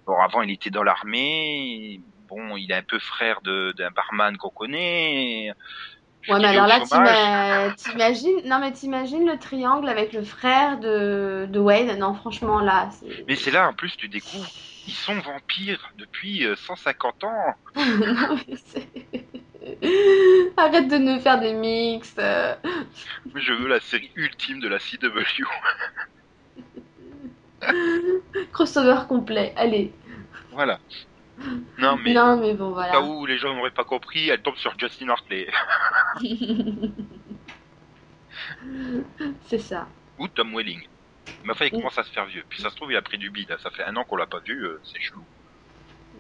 [0.07, 2.01] Bon, avant, il était dans l'armée.
[2.29, 5.53] Bon, il est un peu frère d'un barman qu'on connaît.
[6.29, 11.59] Ouais, mais alors là, t'imagines, non mais t'imagines le triangle avec le frère de, de
[11.59, 11.97] Wade.
[11.99, 12.89] Non, franchement, là.
[13.29, 14.51] Mais c'est là, en plus, tu découvres,
[14.87, 17.55] ils sont vampires depuis euh, 150 ans.
[17.77, 18.89] Non, mais c'est-
[20.57, 22.15] Arrête de nous faire des mix.
[22.19, 22.55] euh.
[23.35, 25.45] Je veux la série ultime de la CW.
[28.53, 29.93] Crossover complet, allez.
[30.53, 30.79] Voilà.
[31.79, 33.03] Non, mais Non, mais bon, au cas voilà.
[33.03, 35.47] où les gens n'auraient pas compris, elle tombe sur Justin Hartley.
[39.47, 39.87] c'est ça.
[40.19, 40.83] Ou Tom Welling.
[41.45, 42.45] Mais enfin, il commence à se faire vieux.
[42.49, 43.55] Puis ça se trouve, il a pris du bide.
[43.63, 45.25] Ça fait un an qu'on l'a pas vu, euh, c'est chelou.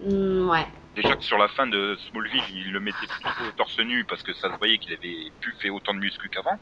[0.02, 0.66] Mm, ouais.
[0.94, 4.33] Déjà que sur la fin de Smallville, il le mettait plutôt torse nu parce que
[4.35, 6.59] ça se voyait qu'il avait plus fait autant de muscles qu'avant.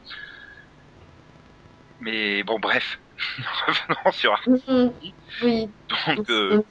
[1.99, 2.99] Mais bon, bref.
[3.67, 4.59] Revenons sur Hartley.
[4.67, 4.89] Mm,
[5.43, 5.69] Oui.
[6.07, 6.61] Donc, euh,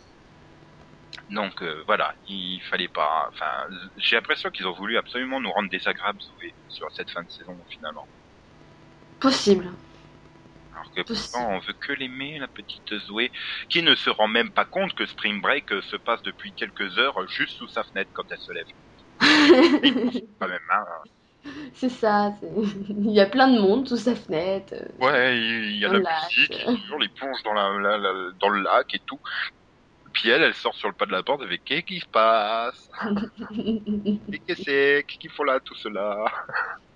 [1.28, 3.26] donc euh, voilà, il fallait pas.
[3.30, 7.30] Enfin, j'ai l'impression qu'ils ont voulu absolument nous rendre désagréables Zoé, sur cette fin de
[7.30, 8.08] saison finalement.
[9.20, 9.70] Possible.
[10.72, 11.30] Alors que Possible.
[11.32, 13.30] pourtant, on veut que l'aimer, la petite Zoé,
[13.68, 16.98] qui ne se rend même pas compte que Spring Break euh, se passe depuis quelques
[16.98, 18.66] heures euh, juste sous sa fenêtre quand elle se lève.
[20.40, 20.84] Quand même, hein.
[21.74, 22.32] c'est ça.
[22.42, 24.74] Il y a plein de monde sous sa fenêtre.
[24.98, 26.24] Ouais, il y a la lac.
[26.36, 29.20] musique, toujours les plonges dans, la, la- la- dans le lac et tout.
[30.14, 32.88] Puis elle, elle sort sur le pas de la porte avec qu'est-ce qui se passe
[34.32, 36.24] Et qu'est-ce que c'est Qu'est-ce qu'ils font là, tout cela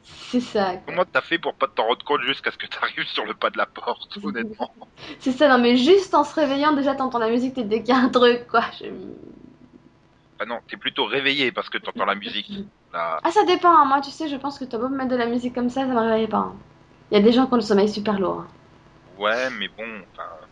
[0.02, 0.74] c'est ça.
[0.86, 3.50] Comment t'as fait pour pas t'en rendre compte jusqu'à ce que t'arrives sur le pas
[3.50, 4.74] de la porte, honnêtement
[5.20, 7.94] C'est ça, non mais juste en se réveillant, déjà t'entends la musique, t'es dès qu'il
[7.94, 8.64] y a un truc, quoi.
[8.80, 8.86] Je-
[10.38, 12.50] Ah non, t'es plutôt réveillé parce que t'entends la musique.
[12.92, 13.84] Là, Ah, ça dépend, hein.
[13.84, 15.82] moi tu sais, je pense que t'as beau me mettre de la musique comme ça,
[15.82, 16.38] ça me réveille pas.
[16.38, 16.54] hein.
[17.10, 18.40] Il y a des gens qui ont le sommeil super lourd.
[18.40, 18.46] hein.
[19.16, 20.47] ouais, mais bon, enfin...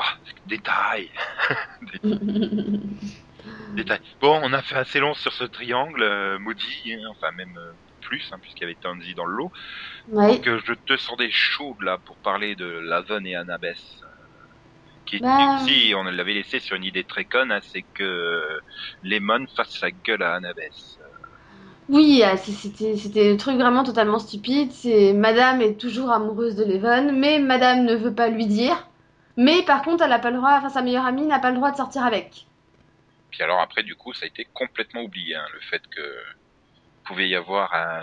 [0.00, 1.10] ah, détail,
[3.74, 4.00] détail.
[4.20, 7.72] Bon, on a fait assez long sur ce triangle, euh, maudit, hein, enfin même euh,
[8.00, 9.52] plus, hein, puisqu'il y avait Tansy dans le lot.
[10.08, 13.82] Donc euh, je te sens chaude là pour parler de Lavon et Annabeth.
[15.04, 15.60] Qui Bah.
[15.96, 18.60] on l'avait laissé sur une idée très conne, hein, c'est que
[19.02, 20.98] Lemon fasse la gueule à Annabeth.
[21.88, 24.70] Oui, c'était le truc vraiment totalement stupide.
[24.72, 28.87] C'est Madame est toujours amoureuse de Levon, mais Madame ne veut pas lui dire.
[29.38, 31.56] Mais par contre, elle a pas le droit, enfin sa meilleure amie n'a pas le
[31.56, 32.44] droit de sortir avec.
[33.30, 36.22] Puis alors après, du coup, ça a été complètement oublié, hein, le fait que
[37.04, 38.02] pouvait y avoir un,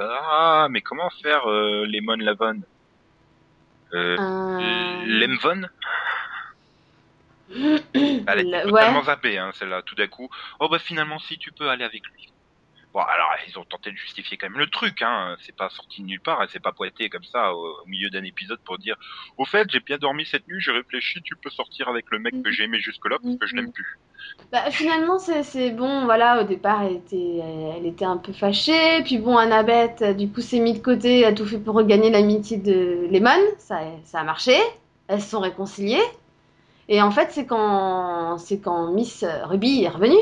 [0.00, 2.60] ah, mais comment faire euh, Lemon Lavon
[3.94, 5.62] euh, Euh, Lemvon
[8.28, 9.04] Elle Le- totalement ouais.
[9.06, 10.28] zappée, hein, celle-là, tout d'un coup.
[10.60, 12.35] Oh bah finalement, si tu peux aller avec lui.
[13.04, 15.36] Alors ils ont tenté de justifier quand même le truc, hein.
[15.44, 18.24] C'est pas sorti de nulle part, elle s'est pas pointée comme ça au, milieu d'un
[18.24, 18.96] épisode pour dire
[19.36, 22.42] Au fait, j'ai bien dormi cette nuit, j'ai réfléchi, tu peux sortir avec le mec
[22.42, 23.98] que j'ai aimé jusque-là parce que je l'aime plus.
[24.50, 27.40] Bah, finalement, c'est c'est bon, voilà, au départ, elle était,
[27.76, 31.32] elle était un peu fâchée, puis bon, Annabeth, du coup, s'est mis de côté, a
[31.32, 34.56] tout fait pour regagner l'amitié de Lemon, ça, ça a marché,
[35.08, 36.02] elles se sont réconciliées,
[36.88, 40.16] et en fait, c'est quand, c'est quand Miss Ruby est revenue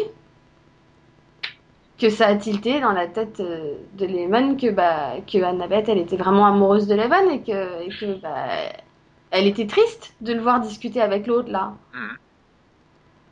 [1.98, 5.98] que ça a tilté dans la tête euh, de Lemon que, bah, que Annabeth, elle
[5.98, 8.72] était vraiment amoureuse de Lemon, et que, et que bah,
[9.30, 11.74] elle était triste de le voir discuter avec l'autre, là.
[11.92, 12.16] Mhm.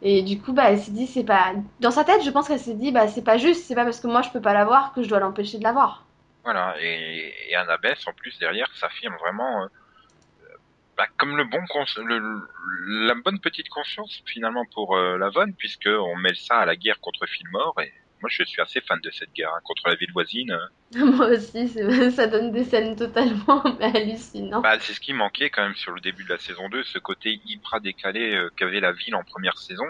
[0.02, 1.52] Et du coup, bah, elle s'est dit, c'est pas.
[1.80, 4.00] Dans sa tête, je pense qu'elle s'est dit, bah, c'est pas juste, c'est pas parce
[4.00, 6.04] que moi je peux pas l'avoir que je dois l'empêcher de l'avoir.
[6.44, 9.66] Voilà, et, et Annabeth, en plus, derrière, s'affirme vraiment euh,
[10.96, 15.54] bah, comme le bon cons- le, le- la bonne petite conscience, finalement, pour euh, Lavonne,
[15.56, 17.92] puisque on mêle ça à la guerre contre Fillmore, et
[18.22, 20.52] moi, je suis assez fan de cette guerre, hein, contre la ville voisine.
[20.52, 20.66] euh.
[21.16, 21.68] Moi aussi,
[22.12, 24.62] ça donne des scènes totalement hallucinantes.
[24.62, 26.98] Bah, c'est ce qui manquait quand même sur le début de la saison 2, ce
[26.98, 29.84] côté hyper décalé euh, qu'avait la ville en première saison,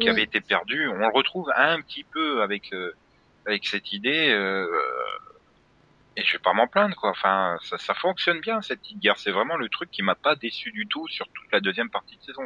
[0.00, 0.08] qui Oui.
[0.10, 0.88] avait été perdu.
[0.88, 2.92] On le retrouve un petit peu avec euh,
[3.46, 4.30] avec cette idée.
[4.30, 4.66] euh,
[6.16, 7.10] et je vais pas m'en plaindre, quoi.
[7.10, 9.18] Enfin, ça, ça fonctionne bien cette petite guerre.
[9.18, 12.16] C'est vraiment le truc qui m'a pas déçu du tout sur toute la deuxième partie
[12.18, 12.42] de saison.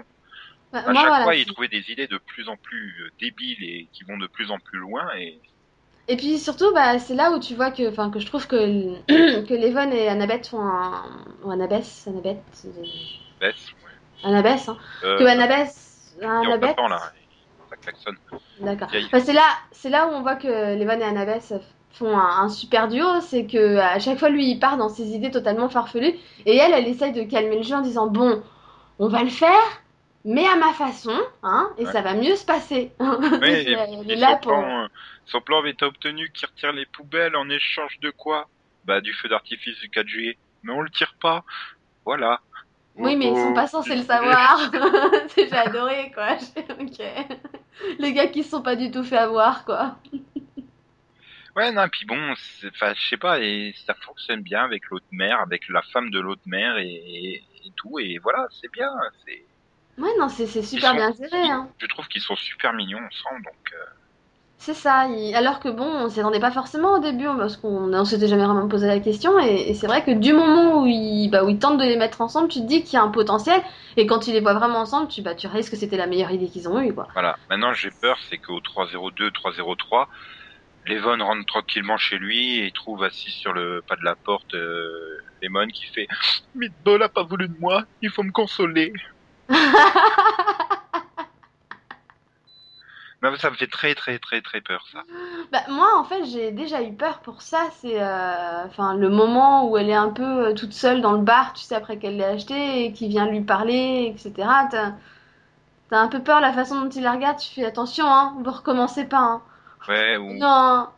[0.72, 3.10] Bah, À moi, chaque voilà, fois, ils trouvaient des idées de plus en plus euh,
[3.20, 5.06] débiles et qui vont de plus en plus loin.
[5.16, 5.40] Et
[6.08, 8.56] Et puis surtout, bah, c'est là où tu vois que, enfin, que je trouve que,
[9.46, 11.04] que Levon et Annabeth font un.
[11.44, 12.38] Ou Annabeth, Annabeth.
[12.66, 12.82] euh,
[13.40, 13.68] baisse.
[13.84, 13.90] Ouais.
[14.24, 14.76] Annabeth, hein.
[15.04, 15.74] Euh, Que Annabeth.
[16.22, 16.76] Annabeth.
[16.88, 17.12] là.
[18.60, 18.88] D'accord.
[18.88, 19.04] Vieille.
[19.06, 21.54] Enfin, c'est là, c'est là où on voit que Levan et Annabeth
[21.92, 25.14] font un, un super duo, c'est que à chaque fois lui il part dans ses
[25.14, 28.42] idées totalement farfelues et elle, elle essaye de calmer le jeu en disant bon,
[28.98, 29.52] on va le faire,
[30.26, 31.92] mais à ma façon, hein, et Ouais.
[31.92, 32.92] ça va mieux se passer.
[33.00, 34.52] Ouais, et, elle est et là son, pour.
[34.52, 34.88] plan, euh,
[35.26, 38.48] son plan avait été obtenu qui retire les poubelles en échange de quoi?
[38.84, 40.38] Bah du feu d'artifice du 4 juillet.
[40.62, 41.44] Mais on le tire pas.
[42.04, 42.40] Voilà.
[42.96, 44.58] Oui, mais ils sont pas censés le savoir.
[45.28, 46.36] C'est- J'ai adoré quoi.
[46.80, 47.00] Ok.
[47.98, 49.96] Les gars qui se sont pas du tout fait avoir quoi.
[51.56, 55.40] Ouais, non, puis bon, enfin, je sais pas, et ça fonctionne bien avec l'autre mère,
[55.40, 57.34] avec la femme de l'autre mère et, et,
[57.64, 58.90] et tout, et voilà, c'est bien.
[59.24, 59.48] C'est,
[59.98, 61.42] Ouais, non, c'est super sont- bien géré.
[61.50, 61.68] Hein.
[61.78, 63.72] je trouve qu'ils sont super mignons ensemble, donc.
[63.72, 63.76] euh,
[64.58, 67.92] C'est ça, il- alors que bon, on s'y attendait pas forcément au début, parce qu'on
[67.92, 70.86] on s'était jamais vraiment posé la question, et, et c'est vrai que du moment où
[70.86, 73.02] ils, bah, où ils tentent de les mettre ensemble, tu te dis qu'il y a
[73.02, 73.62] un potentiel,
[73.96, 76.30] et quand tu les vois vraiment ensemble, tu, bah, tu réalises que c'était la meilleure
[76.30, 77.06] idée qu'ils ont eue, quoi.
[77.12, 77.36] Voilà.
[77.50, 80.08] Maintenant, j'ai peur, c'est qu'au 302, 303,
[80.86, 85.18] Levon rentre tranquillement chez lui et trouve assis sur le pas de la porte euh,
[85.42, 86.06] Lemon qui fait
[86.54, 88.92] Meatball a pas voulu de moi, il faut me consoler.
[93.22, 95.02] Non, mais ça me fait très très très très peur ça.
[95.50, 99.68] Bah, moi, en fait, j'ai déjà eu peur pour ça, c'est euh, enfin, le moment
[99.68, 102.18] où elle est un peu euh, toute seule dans le bar, tu sais, après qu'elle
[102.18, 104.48] l'ait acheté, et qu'il vient lui parler, etc.
[104.70, 108.50] T'as un peu peur la façon dont il la regarde, tu fais attention, hein, vous
[108.50, 109.42] recommencez pas, hein.
[109.88, 110.38] Ouais, ou,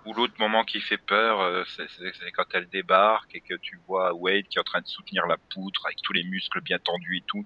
[0.06, 4.14] ou l'autre moment qui fait peur, euh, c'est quand elle débarque et que tu vois
[4.14, 7.18] Wade qui est en train de soutenir la poutre avec tous les muscles bien tendus
[7.18, 7.44] et tout.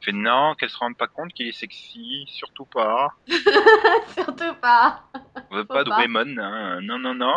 [0.00, 3.08] Tu fais non, qu'elle se rende pas compte qu'il est sexy, surtout pas.
[4.14, 5.04] surtout pas.
[5.50, 5.96] On veut Faut pas de pas.
[5.96, 6.80] Raymond, hein.
[6.82, 7.34] non non non.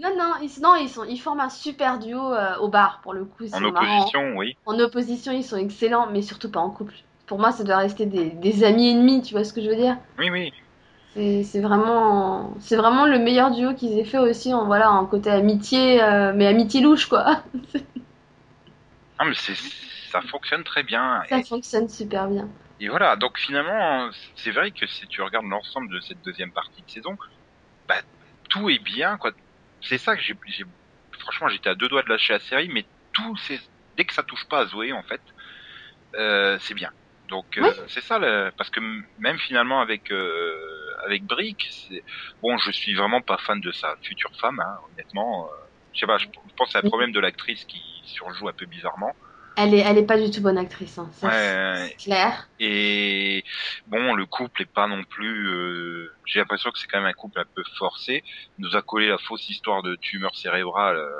[0.00, 3.14] Non, non, ils, non, ils, sont, ils forment un super duo euh, au bar, pour
[3.14, 3.44] le coup.
[3.52, 4.56] En opposition, oui.
[4.66, 6.94] En opposition, ils sont excellents, mais surtout pas en couple.
[7.26, 9.76] Pour moi, ça doit rester des, des amis ennemis, tu vois ce que je veux
[9.76, 9.96] dire?
[10.18, 10.52] Oui, oui.
[11.16, 15.30] C'est vraiment, c'est vraiment le meilleur duo qu'ils aient fait aussi en, voilà, en côté
[15.30, 17.42] amitié, euh, mais amitié louche, quoi.
[19.18, 21.22] Ah, mais ça fonctionne très bien.
[21.28, 22.48] Ça Et, fonctionne super bien.
[22.78, 26.82] et voilà, donc finalement, c'est vrai que si tu regardes l'ensemble de cette deuxième partie
[26.82, 27.16] de saison,
[27.88, 28.02] bah,
[28.50, 29.32] tout est bien, quoi.
[29.82, 30.34] C'est ça que j'ai,
[31.20, 33.60] franchement, j'étais à deux doigts de lâcher la série, mais tout, c'est,
[33.94, 35.22] dès que ça touche pas à Zoé, en fait,
[36.16, 36.90] euh, c'est bien.
[37.28, 38.80] Donc, euh, c'est ça, le- parce que
[39.18, 40.54] même finalement avec, euh,
[41.06, 41.62] avec Brick,
[42.42, 45.46] bon, je suis vraiment pas fan de sa future femme, hein, honnêtement.
[45.46, 45.48] euh,
[45.92, 48.66] je sais pas, je pense que c'est un problème de l'actrice qui surjoue un peu
[48.66, 49.12] bizarrement.
[49.56, 51.08] Elle est, elle est pas du tout bonne actrice, hein.
[51.14, 51.88] ça, Ouais.
[51.88, 52.46] c'est clair.
[52.58, 53.42] Et
[53.86, 55.48] bon, le couple est pas non plus.
[55.48, 58.22] euh, J'ai l'impression que c'est quand même un couple un peu forcé.
[58.58, 61.10] Il nous a collé la fausse histoire de tumeur cérébrale euh,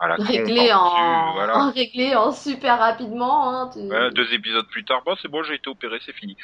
[0.00, 1.70] à la Réglé en, Voilà.
[1.74, 3.50] réglé en super rapidement.
[3.50, 6.36] Hein, tu- Ouais, deux épisodes plus tard, bon, c'est bon, j'ai été opéré, c'est fini.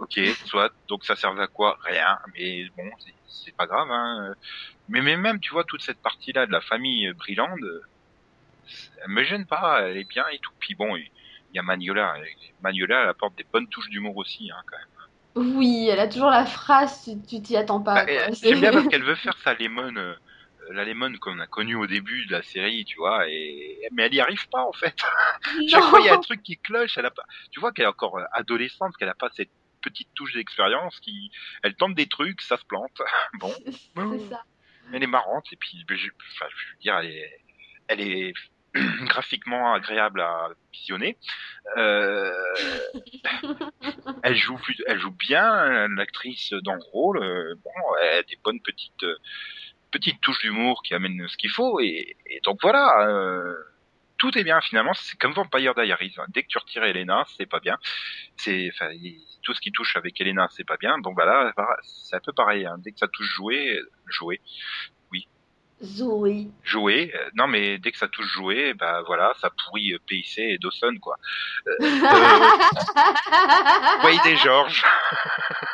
[0.00, 0.72] Ok, soit.
[0.88, 1.78] Donc ça servait à quoi?
[1.84, 2.18] Rien.
[2.34, 3.90] Mais bon, c'est- pas grave.
[3.90, 4.34] Hein.
[4.88, 7.56] Mais, mais même, tu vois, toute cette partie-là de la famille Brilland,
[9.02, 10.52] elle me gêne pas, elle est bien et tout.
[10.60, 11.10] Puis bon, il
[11.54, 12.14] y a Magnola.
[12.60, 14.86] Magnola, elle apporte des bonnes touches d'humour aussi, hein, quand même.
[15.56, 18.04] Oui, elle a toujours la phrase, tu t'y attends pas.
[18.04, 20.14] Bah, J'aime bien parce qu'elle veut faire sa Lemon, euh,
[20.72, 24.14] la Lemon qu'on a connue au début de la série, tu vois, et mais elle
[24.14, 24.94] y arrive pas en fait.
[25.68, 27.24] Chaque fois il y a un truc qui cloche, elle a pas.
[27.52, 31.30] Tu vois qu'elle est encore euh, adolescente, qu'elle a pas cette petite touche d'expérience qui,
[31.62, 33.00] elle tente des trucs, ça se plante.
[33.40, 33.52] bon.
[33.66, 34.42] C'est ça.
[34.92, 37.40] Elle est marrante et puis, je, enfin, je veux dire, elle est,
[37.88, 38.32] elle est
[39.04, 41.16] graphiquement agréable à visionner.
[41.76, 42.32] Euh,
[44.22, 47.22] elle joue plus, elle joue bien l'actrice dans le rôle.
[47.22, 47.70] Euh, bon,
[48.02, 49.06] elle a des bonnes petites
[49.92, 53.54] petites touches d'humour qui amènent ce qu'il faut et, et, donc voilà.
[54.20, 54.94] Euh, tout est bien finalement.
[54.94, 56.14] C'est comme Vampire Diaries.
[56.18, 56.26] Hein.
[56.28, 57.78] Dès que tu retires Elena, c'est pas bien.
[58.36, 58.70] C'est,
[59.42, 60.98] tout ce qui touche avec Elena, c'est pas bien.
[60.98, 61.52] Donc voilà,
[61.82, 62.66] c'est un peu pareil.
[62.66, 62.76] Hein.
[62.78, 64.40] Dès que ça touche jouer, jouer,
[65.82, 66.48] Zoé.
[66.62, 67.10] Jouer.
[67.14, 70.58] Euh, non, mais dès que ça touche jouer, bah voilà, ça pourrit euh, PIC et
[70.58, 71.16] Dawson, quoi.
[71.66, 71.88] Euh, euh...
[74.24, 74.84] des Georges.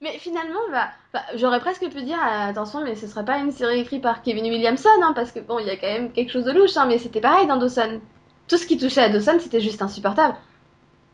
[0.00, 3.80] mais finalement, bah, bah, j'aurais presque pu dire, attention, mais ce serait pas une série
[3.80, 6.44] écrite par Kevin Williamson, hein, parce que bon, il y a quand même quelque chose
[6.44, 8.00] de louche, hein, mais c'était pareil dans Dawson.
[8.48, 10.36] Tout ce qui touchait à Dawson, c'était juste insupportable.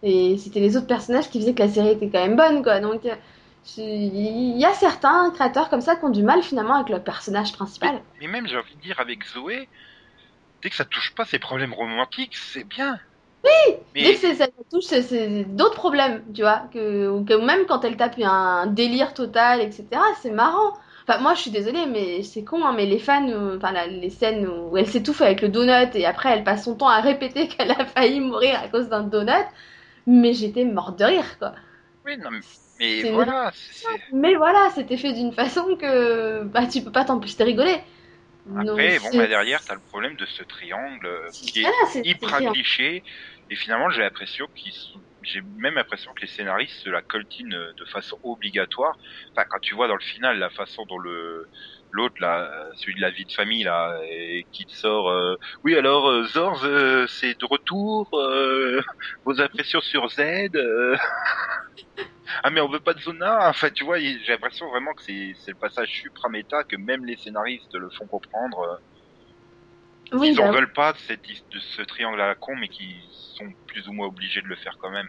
[0.03, 2.81] Et c'était les autres personnages qui faisaient que la série était quand même bonne, quoi.
[2.81, 3.03] Donc,
[3.77, 7.53] il y a certains créateurs comme ça qui ont du mal finalement avec le personnage
[7.53, 8.01] principal.
[8.21, 9.69] Mais, même, j'ai envie de dire, avec Zoé,
[10.62, 12.99] dès que ça touche pas ses problèmes romantiques, c'est bien.
[13.44, 17.96] Oui, dès que ça touche c'est d'autres problèmes, tu vois, que, que, même quand elle
[17.96, 19.87] tape un délire total, etc.,
[20.20, 20.74] c'est marrant.
[21.09, 24.11] Enfin, moi, je suis désolée, mais c'est con, hein, mais les fans, euh, enfin, les
[24.11, 27.48] scènes où elle s'étouffe avec le donut et après elle passe son temps à répéter
[27.48, 29.46] qu'elle a failli mourir à cause d'un donut,
[30.07, 31.53] mais j'étais morte de rire, quoi.
[32.05, 32.40] Oui, non, mais
[32.81, 33.53] mais voilà.
[34.12, 37.76] Mais voilà, c'était fait d'une façon que bah, tu peux pas t'empêcher de rigoler.
[38.57, 43.05] Après, bon, bah, derrière, t'as le problème de ce triangle euh, qui est, hyper cliché.
[43.50, 44.72] Et finalement, j'ai l'impression qu'ils
[45.22, 48.96] j'ai même l'impression que les scénaristes se la coltinent de façon obligatoire.
[49.35, 51.48] Enfin, quand tu vois dans le final la façon dont le
[51.92, 55.11] l'autre là, celui de la vie de famille là, et qui te sort.
[55.11, 56.66] Euh, oui alors euh, Zorz,
[57.09, 58.09] c'est de retour.
[59.24, 60.20] vos impressions sur Z.
[62.42, 65.35] ah mais on veut pas de Zona enfin tu vois j'ai l'impression vraiment que c'est
[65.48, 68.81] le passage supra méta que même les scénaristes le font comprendre
[70.12, 70.50] oui, ils bah...
[70.50, 73.92] veulent pas de, cette, de ce triangle à la con mais qui sont plus ou
[73.92, 75.09] moins obligés de le faire quand même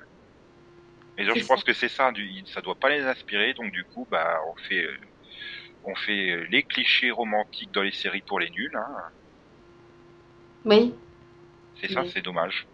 [1.18, 3.84] et donc je pense que c'est ça du, ça doit pas les inspirer donc du
[3.84, 4.88] coup bah on fait
[5.84, 8.88] on fait les clichés romantiques dans les séries pour les nuls hein.
[10.66, 10.94] oui
[11.80, 12.68] c'est ça c'est dommage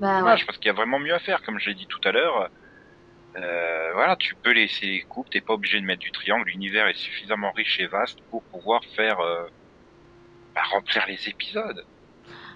[0.00, 0.46] bah, dommage ouais.
[0.46, 2.50] parce qu'il y a vraiment mieux à faire comme je l'ai dit tout à l'heure
[3.36, 6.86] euh, voilà, tu peux laisser les coupes, t'es pas obligé de mettre du triangle, l'univers
[6.86, 9.46] est suffisamment riche et vaste pour pouvoir faire euh,
[10.54, 11.84] bah, remplir les épisodes.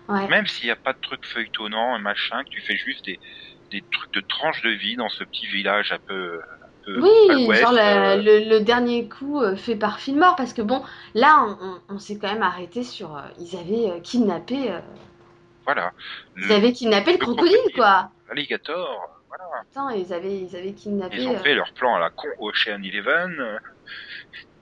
[0.09, 0.27] Ouais.
[0.29, 3.19] Même s'il n'y a pas de trucs feuilletonnants et machin, que tu fais juste des,
[3.71, 6.41] des trucs de tranches de vie dans ce petit village un peu.
[6.95, 8.17] Peu oui, genre euh...
[8.17, 10.83] le, le, dernier coup euh, fait par Fillmore, parce que bon,
[11.15, 13.17] là on, on s'est quand même arrêté sur.
[13.17, 14.73] Euh, ils avaient kidnappé.
[15.65, 15.93] Voilà.
[16.37, 18.11] Ils avaient kidnappé le, le crocodile, crocodile, quoi.
[18.29, 19.11] L'alligator.
[19.29, 19.97] Voilà.
[19.97, 21.19] Ils avaient, ils avaient kidnappé.
[21.19, 23.61] Ils ont fait leur plan à la con Ocean Eleven.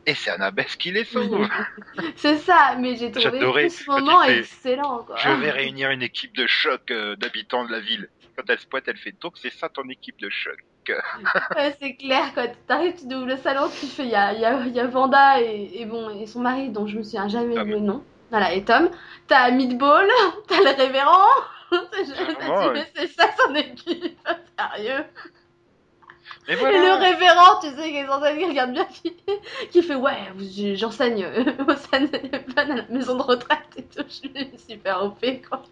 [0.07, 1.49] Et c'est Annabeth qui les sauve.
[2.17, 5.03] c'est ça, mais j'ai trouvé ce moment excellent.
[5.03, 5.17] Quoi.
[5.17, 8.09] Je vais réunir une équipe de choc euh, d'habitants de la ville.
[8.37, 10.59] Quand elle se pointe, elle fait donc c'est ça ton équipe de choc.
[11.57, 14.45] ouais, c'est clair, quand t'arrives, tu ouvres le salon, tu fais, il y a, y,
[14.45, 17.55] a, y a Vanda et, et, bon, et son mari, dont je me souviens jamais
[17.55, 17.69] Tom.
[17.69, 18.05] le nom.
[18.31, 18.91] Voilà, et Tom.
[19.29, 20.09] T'as Meatball,
[20.49, 21.27] t'as le révérend.
[22.49, 24.17] Ah, mais c'est ça son équipe,
[24.57, 25.05] sérieux.
[26.49, 26.79] Voilà.
[26.79, 29.17] Et le révérend, tu sais, qui est censé qui regarde bien, qui,
[29.71, 30.33] qui fait Ouais,
[30.77, 32.07] j'enseigne au sein
[32.57, 34.05] à la maison de retraite et tout.
[34.09, 34.33] Je suis
[34.69, 35.63] super OP, quoi.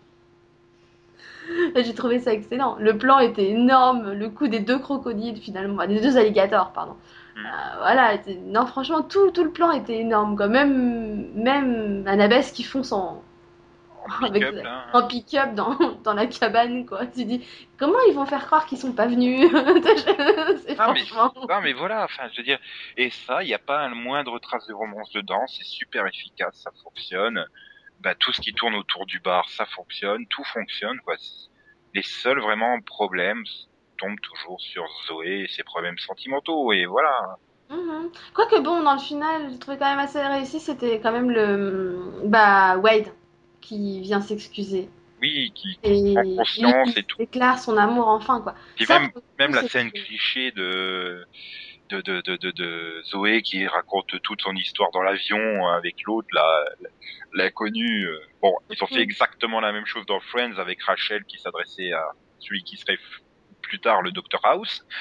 [1.77, 2.77] J'ai trouvé ça excellent.
[2.79, 6.97] Le plan était énorme, le coup des deux crocodiles, finalement, des deux alligators, pardon.
[7.37, 7.41] Mm.
[7.41, 8.13] Euh, voilà,
[8.47, 10.47] non, franchement, tout, tout le plan était énorme, quoi.
[10.47, 13.23] Même, même Annabeth qui fonce en,
[14.93, 17.47] en pick-up dans, dans la cabane quoi tu dis
[17.79, 19.51] comment ils vont faire croire qu'ils sont pas venus?
[20.77, 22.59] Non, mais, non mais voilà enfin je veux dire
[22.97, 26.57] et ça il n'y a pas le moindre trace de romance dedans c'est super efficace
[26.57, 27.47] ça fonctionne
[28.05, 31.17] bah tout ce qui tourne autour du bar ça fonctionne tout fonctionne quoi
[31.95, 33.43] les seuls vraiment problèmes
[33.99, 37.39] tombent toujours sur Zoé et ses problèmes sentimentaux et voilà
[37.71, 38.09] Mmh.
[38.35, 41.99] Quoique bon, dans le final, j'ai trouvé quand même assez réussi, c'était quand même le
[42.25, 43.09] bah Wade
[43.61, 44.89] qui vient s'excuser.
[45.23, 47.17] Oui, qui, qui et, prend conscience et, et tout.
[47.17, 48.55] déclare son amour enfin, quoi.
[48.79, 51.27] Ça, même, même la scène cliché de
[51.91, 56.29] de, de, de, de, de Zoé qui raconte toute son histoire dans l'avion avec l'autre,
[56.33, 56.65] la,
[57.33, 58.09] l'inconnu.
[58.41, 62.13] Bon, ils ont fait exactement la même chose dans Friends avec Rachel qui s'adressait à
[62.39, 62.99] celui qui serait
[63.63, 64.85] plus tard le Dr House.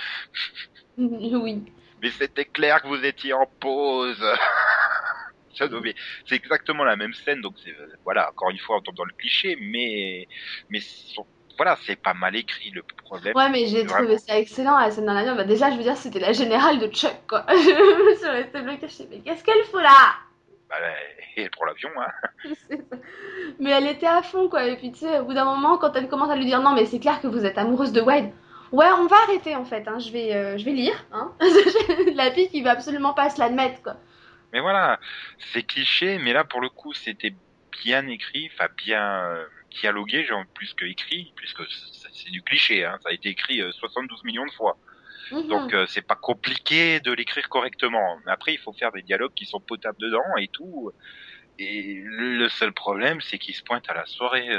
[0.96, 1.64] Oui.
[2.04, 4.24] Mais c'était clair que vous étiez en pause.
[5.54, 7.56] c'est exactement la même scène, donc
[8.04, 10.28] voilà, encore une fois on tombe dans le cliché, mais
[10.70, 10.80] mais
[11.58, 13.36] voilà, c'est pas mal écrit le problème.
[13.36, 15.36] Ouais, mais j'ai trouvé ça excellent la scène l'avion.
[15.36, 17.46] Bah, déjà, je veux dire, c'était la générale de Chuck, quoi.
[17.50, 20.16] je me suis restée bloquée, je mais qu'est-ce qu'elle fout là?
[20.70, 20.76] Bah,
[21.36, 22.56] elle pour l'avion, hein.
[23.60, 24.66] mais elle était à fond, quoi.
[24.66, 26.74] Et puis, tu sais, au bout d'un moment, quand elle commence à lui dire non,
[26.74, 28.32] mais c'est clair que vous êtes amoureuse de Wade.
[28.72, 29.88] Ouais, on va arrêter en fait.
[29.88, 30.00] Hein.
[30.00, 31.06] Je vais, euh, je vais lire.
[31.12, 31.32] Hein.
[32.16, 33.98] la fille qui va absolument pas se l'admettre, quoi.
[34.52, 35.00] Mais voilà,
[35.52, 37.34] c'est cliché, mais là pour le coup c'était
[37.84, 39.46] bien écrit, enfin bien euh,
[39.80, 41.64] dialogué, genre plus que écrit, puisque
[42.14, 44.78] c'est du cliché, hein, ça a été écrit 72 euh, millions de fois.
[45.32, 45.48] Mhm.
[45.48, 48.18] Donc euh, c'est pas compliqué de l'écrire correctement.
[48.26, 50.92] Mais après il faut faire des dialogues qui sont potables dedans et tout.
[51.60, 54.50] Et le seul problème c'est qu'il se pointe à la soirée,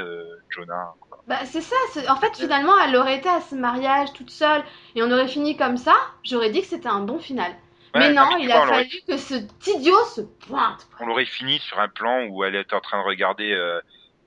[0.49, 0.93] Jonah.
[1.27, 1.75] Bah c'est ça,
[2.09, 4.63] en fait finalement elle aurait été à ce mariage toute seule
[4.95, 7.51] et on aurait fini comme ça, j'aurais dit que c'était un bon final
[7.95, 9.35] mais non, il a fallu que ce
[9.67, 10.87] idiot se pointe.
[10.99, 13.79] On l'aurait fini sur un plan où elle était en train de regarder euh,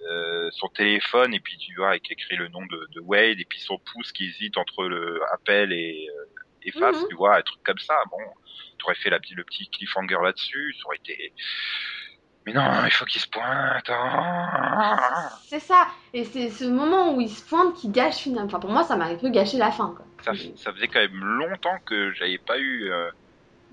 [0.03, 3.45] euh, son téléphone et puis tu vois avec écrit le nom de, de, Wade et
[3.45, 6.25] puis son pouce qui hésite entre le appel et, euh,
[6.63, 7.09] et face, mhm.
[7.09, 7.95] tu vois, un truc comme ça.
[8.11, 8.19] Bon,
[8.79, 11.33] tu aurais fait la, le petit cliffhanger là-dessus, ça aurait été.
[12.47, 13.91] Mais non, il faut qu'il se pointe.
[13.91, 15.29] Hein.
[15.45, 15.89] C'est ça.
[16.15, 18.47] Et c'est ce moment où il se pointe qui gâche finalement.
[18.47, 19.95] Enfin, pour moi, ça m'a un peu gâché la fin.
[19.95, 20.07] Quoi.
[20.23, 23.11] Ça, ça faisait quand même longtemps que j'avais pas eu euh,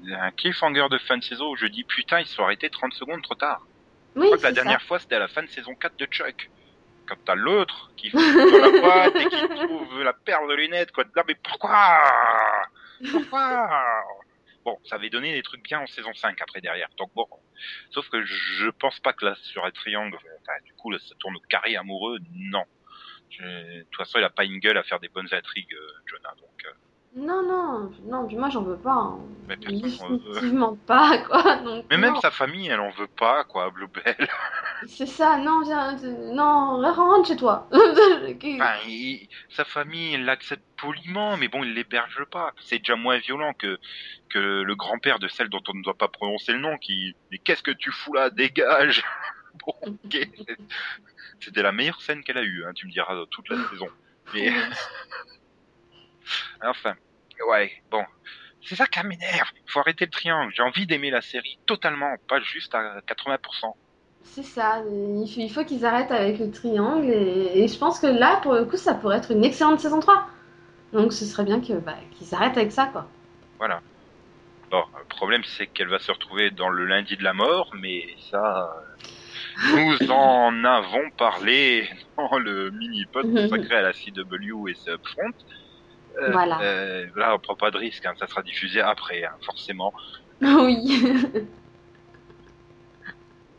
[0.08, 2.94] un cliffhanger de fin de saison où je dis putain, ils se sont arrêtés 30
[2.94, 3.62] secondes trop tard.
[4.16, 6.50] Je crois que la dernière fois, c'était à la fin de saison 4 de Chuck.
[7.08, 11.04] Quand t'as l'autre qui fait la boîte et qui trouve la paire de lunettes, quoi.
[11.16, 12.02] Là, mais pourquoi?
[13.12, 13.70] Pourquoi?
[14.64, 16.90] Bon, ça avait donné des trucs bien en saison 5 après derrière.
[16.98, 17.28] Donc bon,
[17.92, 20.18] sauf que je pense pas que là sur un triangle,
[20.64, 22.18] du coup là, ça tourne au carré amoureux.
[22.34, 22.66] Non.
[23.40, 26.34] de toute façon, il a pas une gueule à faire des bonnes intrigues, euh, Jonah.
[26.40, 26.72] Donc euh,
[27.16, 28.92] non, non, non, puis moi j'en veux pas.
[28.92, 29.20] Hein.
[29.48, 31.56] Mais Définitivement pas, quoi.
[31.58, 34.28] Donc, mais même sa famille, elle en veut pas, quoi, Bluebell.
[34.88, 35.96] C'est ça, non, viens,
[36.34, 37.70] non, rentre chez toi.
[37.72, 38.76] enfin,
[39.50, 42.54] sa famille, elle l'accepte poliment, mais bon, il l'héberge pas.
[42.60, 43.80] C'est déjà moins violent que,
[44.30, 47.38] que le grand-père de celle dont on ne doit pas prononcer le nom, qui, mais
[47.38, 49.04] qu'est-ce que tu fous là, dégage
[49.66, 50.28] Bon, ok.
[51.40, 53.88] C'était la meilleure scène qu'elle a eue, hein, tu me diras, toute la saison.
[54.34, 54.52] Mais...
[56.62, 56.96] enfin,
[57.48, 58.04] ouais, bon.
[58.62, 59.50] C'est ça qui m'énerve.
[59.56, 60.52] Il faut arrêter le triangle.
[60.56, 63.74] J'ai envie d'aimer la série totalement, pas juste à 80%.
[64.24, 64.82] C'est ça.
[64.90, 67.10] Il faut qu'ils arrêtent avec le triangle.
[67.10, 70.28] Et, je pense que là, pour le coup, ça pourrait être une excellente saison 3.
[70.94, 73.08] Donc ce serait bien bah, qu'ils arrêtent avec ça, quoi.
[73.60, 73.82] Voilà.
[74.72, 78.08] Bon, le problème, c'est qu'elle va se retrouver dans le lundi de la mort, mais
[78.32, 78.74] ça.
[79.74, 85.34] Nous en avons parlé dans le mini-pod consacré à la CW et Upfront.
[86.20, 86.60] Euh, voilà.
[86.62, 89.94] Euh, là, on prend pas de risque, hein, ça sera diffusé après, hein, forcément.
[90.42, 91.04] Oui.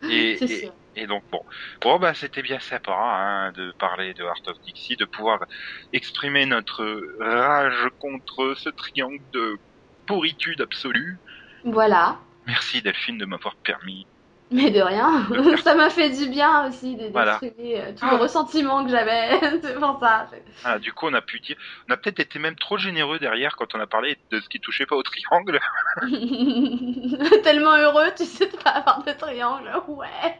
[0.03, 1.41] et, et, et, donc bon,
[1.81, 5.47] bon bah c'était bien sympa hein, de parler de Heart of Dixie, de pouvoir
[5.95, 6.85] exprimer notre
[7.19, 9.59] rage contre ce triangle de
[10.07, 11.19] pourritude absolue.
[11.65, 12.19] Voilà.
[12.47, 14.07] Merci Delphine de m'avoir permis
[14.51, 15.27] mais de rien,
[15.65, 17.41] ça m'a fait du bien aussi d'exprimer voilà.
[17.43, 19.41] Euh, tout le ressentiment que j'avais.
[19.63, 20.29] c'est pour ça.
[20.65, 21.57] Ah, du coup, on a pu dire,
[21.89, 24.61] on a peut-être été même trop généreux derrière quand on a parlé de ce qui
[24.61, 25.59] touchait pas au triangle.
[27.43, 29.71] Tellement heureux, tu sais, de pas avoir de triangle.
[29.89, 30.39] Ouais.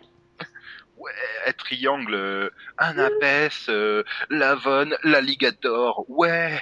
[0.97, 6.59] Ouais, triangle, un apès, euh, l'avon, l'alligator, ouais.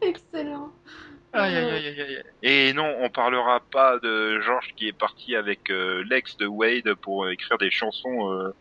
[0.00, 0.72] Excellent.
[1.38, 5.70] Aïe, aïe, aïe, aïe, Et non, on parlera pas de Georges qui est parti avec
[5.70, 8.54] euh, l'ex de Wade pour écrire des chansons euh,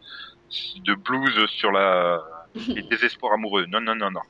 [0.83, 2.23] de blues sur la
[2.67, 3.65] les désespoirs amoureux.
[3.67, 4.21] Non, non, non, non.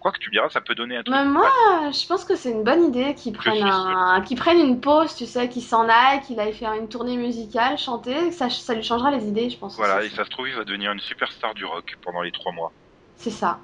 [0.00, 1.16] Quoi que tu diras, ça peut donner un truc.
[1.16, 1.50] Mais moi,
[1.90, 4.22] je pense que c'est une bonne idée qu'ils prennent, un...
[4.36, 8.30] prennent une pause, tu sais, qu'ils s'en aillent, qu'il aille faire une tournée musicale, chanter,
[8.30, 9.76] ça, ça lui changera les idées, je pense.
[9.76, 12.52] Voilà, et ça se trouve, il va devenir une superstar du rock pendant les trois
[12.52, 12.70] mois.
[13.16, 13.58] C'est ça.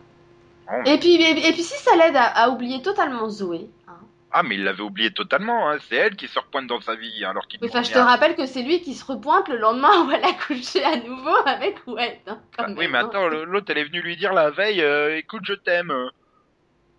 [0.87, 3.99] Et puis, et, puis si ça l'aide à, oublier totalement Zoé, hein,
[4.33, 5.79] ah, mais il l'avait oublié totalement, hein.
[5.89, 8.37] c'est elle qui se repointe dans sa vie, hein, alors qu'il Enfin, je te rappelle
[8.37, 11.79] que c'est lui qui se repointe le lendemain où elle a couché à nouveau avec
[11.87, 12.19] Wade.
[12.27, 15.43] Hein, bah oui, mais attends, l'autre, elle est venue lui dire la veille, euh, écoute,
[15.45, 15.93] je t'aime.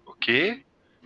[0.06, 0.32] Ok.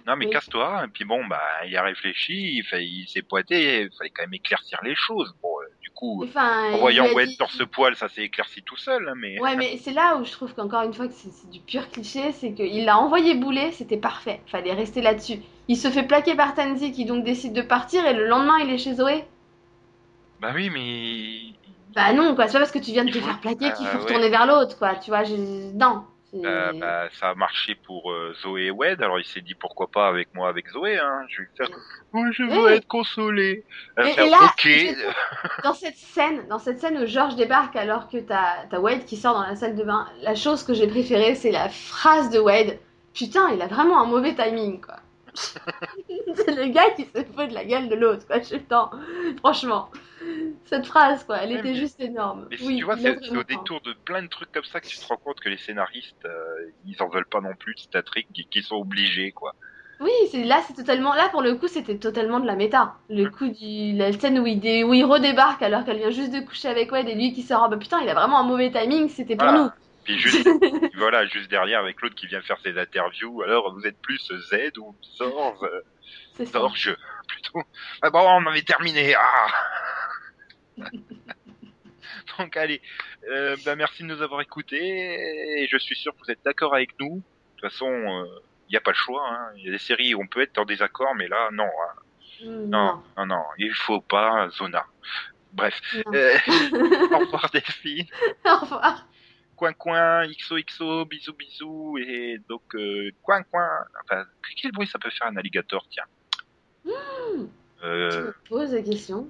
[0.07, 0.84] Non, mais casse-toi.
[0.86, 4.34] Et puis bon, bah, il a réfléchi, il, il s'est pointé, il fallait quand même
[4.36, 5.34] éclaircir les choses.
[5.41, 8.78] Bon, euh, du coup, Enfin, en voyant Wade dit- torse poil, ça s'est éclairci tout
[8.78, 9.39] seul, hein, mais.
[9.39, 11.89] Ouais, mais c'est là où je trouve qu'encore une fois que c'est c'est du pur
[11.89, 14.41] cliché, c'est qu'il l'a envoyé bouler, c'était parfait.
[14.45, 15.39] Fallait rester là-dessus.
[15.68, 18.70] Il se fait plaquer par Tansy qui donc décide de partir et le lendemain il
[18.72, 19.26] est chez Zoé.
[20.41, 21.53] Bah oui, mais.
[21.95, 22.47] Bah non, quoi.
[22.47, 24.03] C'est pas parce que tu viens de te faut- faire plaquer qu'il Ah, faut ouais.
[24.03, 24.95] retourner vers l'autre, quoi.
[24.95, 26.03] Tu vois, j'ai- non.
[26.32, 29.55] c'est- Bah, bah, ça a marché pour euh, Zoé et Wade, alors il s'est dit
[29.55, 31.22] pourquoi pas avec moi, avec Zoé, hein.
[31.30, 31.70] Je vais lui faire.
[32.34, 32.74] Je veux Oui.
[32.74, 33.63] être consolé.
[33.95, 35.63] Elle va Et- faire, et là, ok.
[35.63, 39.16] Dans cette scène, dans cette scène où George débarque alors que t'as t'as Wade qui
[39.16, 42.39] sort dans la salle de bain, la chose que j'ai préférée, c'est la phrase de
[42.39, 42.78] Wade.
[43.13, 44.97] Putain, il a vraiment un mauvais timing, quoi.
[45.36, 48.39] C'est le gars qui se fout de la gueule de l'autre, quoi.
[48.39, 48.61] Je suis.
[49.39, 49.89] Franchement,
[50.65, 52.47] cette phrase, quoi, elle Ouais, était mais- juste énorme.
[52.49, 54.97] Mais oui, tu vois, c'est au détour de plein de trucs comme ça que tu
[54.97, 57.95] te rends compte que les scénaristes, euh, ils en veulent pas non plus de cette
[57.95, 59.53] intrigue, qu'ils- sont obligés, quoi.
[60.01, 61.13] Oui, c'est là, c'est totalement.
[61.13, 62.95] Là, pour le coup, c'était totalement de la méta.
[63.09, 66.33] Le coup du la scène où il dé- où il redébarque alors qu'elle vient juste
[66.33, 67.63] de coucher avec Wade et lui qui sort.
[67.63, 69.07] Ah bah putain, il a vraiment un mauvais timing.
[69.07, 69.73] C'était pour Voilà.
[70.03, 70.45] Puis juste,
[70.97, 73.41] voilà, juste derrière avec l'autre qui vient faire ses interviews.
[73.43, 75.81] Alors, vous êtes plus Z ou euh.
[76.45, 76.95] Zorge,
[77.27, 77.61] plutôt.
[78.01, 79.15] Ah bon, on avait terminé.
[79.15, 79.47] Ah
[82.37, 82.81] Donc allez,
[83.29, 86.73] euh, bah, merci de nous avoir écoutés et je suis sûr que vous êtes d'accord
[86.75, 87.17] avec nous.
[87.17, 87.21] De
[87.61, 88.25] toute façon,
[88.67, 89.25] il n'y a pas le choix.
[89.29, 89.49] hein.
[89.57, 91.63] Il y a des séries où on peut être en désaccord, mais là, non.
[91.65, 92.01] hein.
[92.43, 94.85] Mm, Non, non, non, il faut pas, Zona.
[95.53, 96.13] Bref, Non.
[96.13, 96.35] euh,
[97.13, 98.05] au revoir Delphine.
[98.45, 99.07] Au revoir
[99.56, 103.68] coin coin, XOXO, bisous bisous, et donc euh, coin coin.
[104.03, 104.26] Enfin,
[104.62, 106.06] quel bruit ça peut faire un alligator, tiens
[106.86, 107.47] mmh
[107.84, 108.10] euh...
[108.10, 109.28] Tu me poses la question.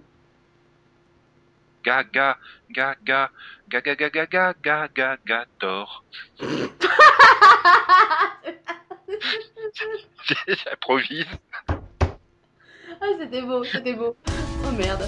[1.83, 2.37] Gaga,
[2.71, 3.29] gaga,
[3.69, 5.85] gaga, gaga, gaga, gaga, gaga.
[10.47, 11.27] J'improvise.
[13.01, 14.15] Ah, c'était beau, c'était beau.
[14.65, 15.07] Oh merde.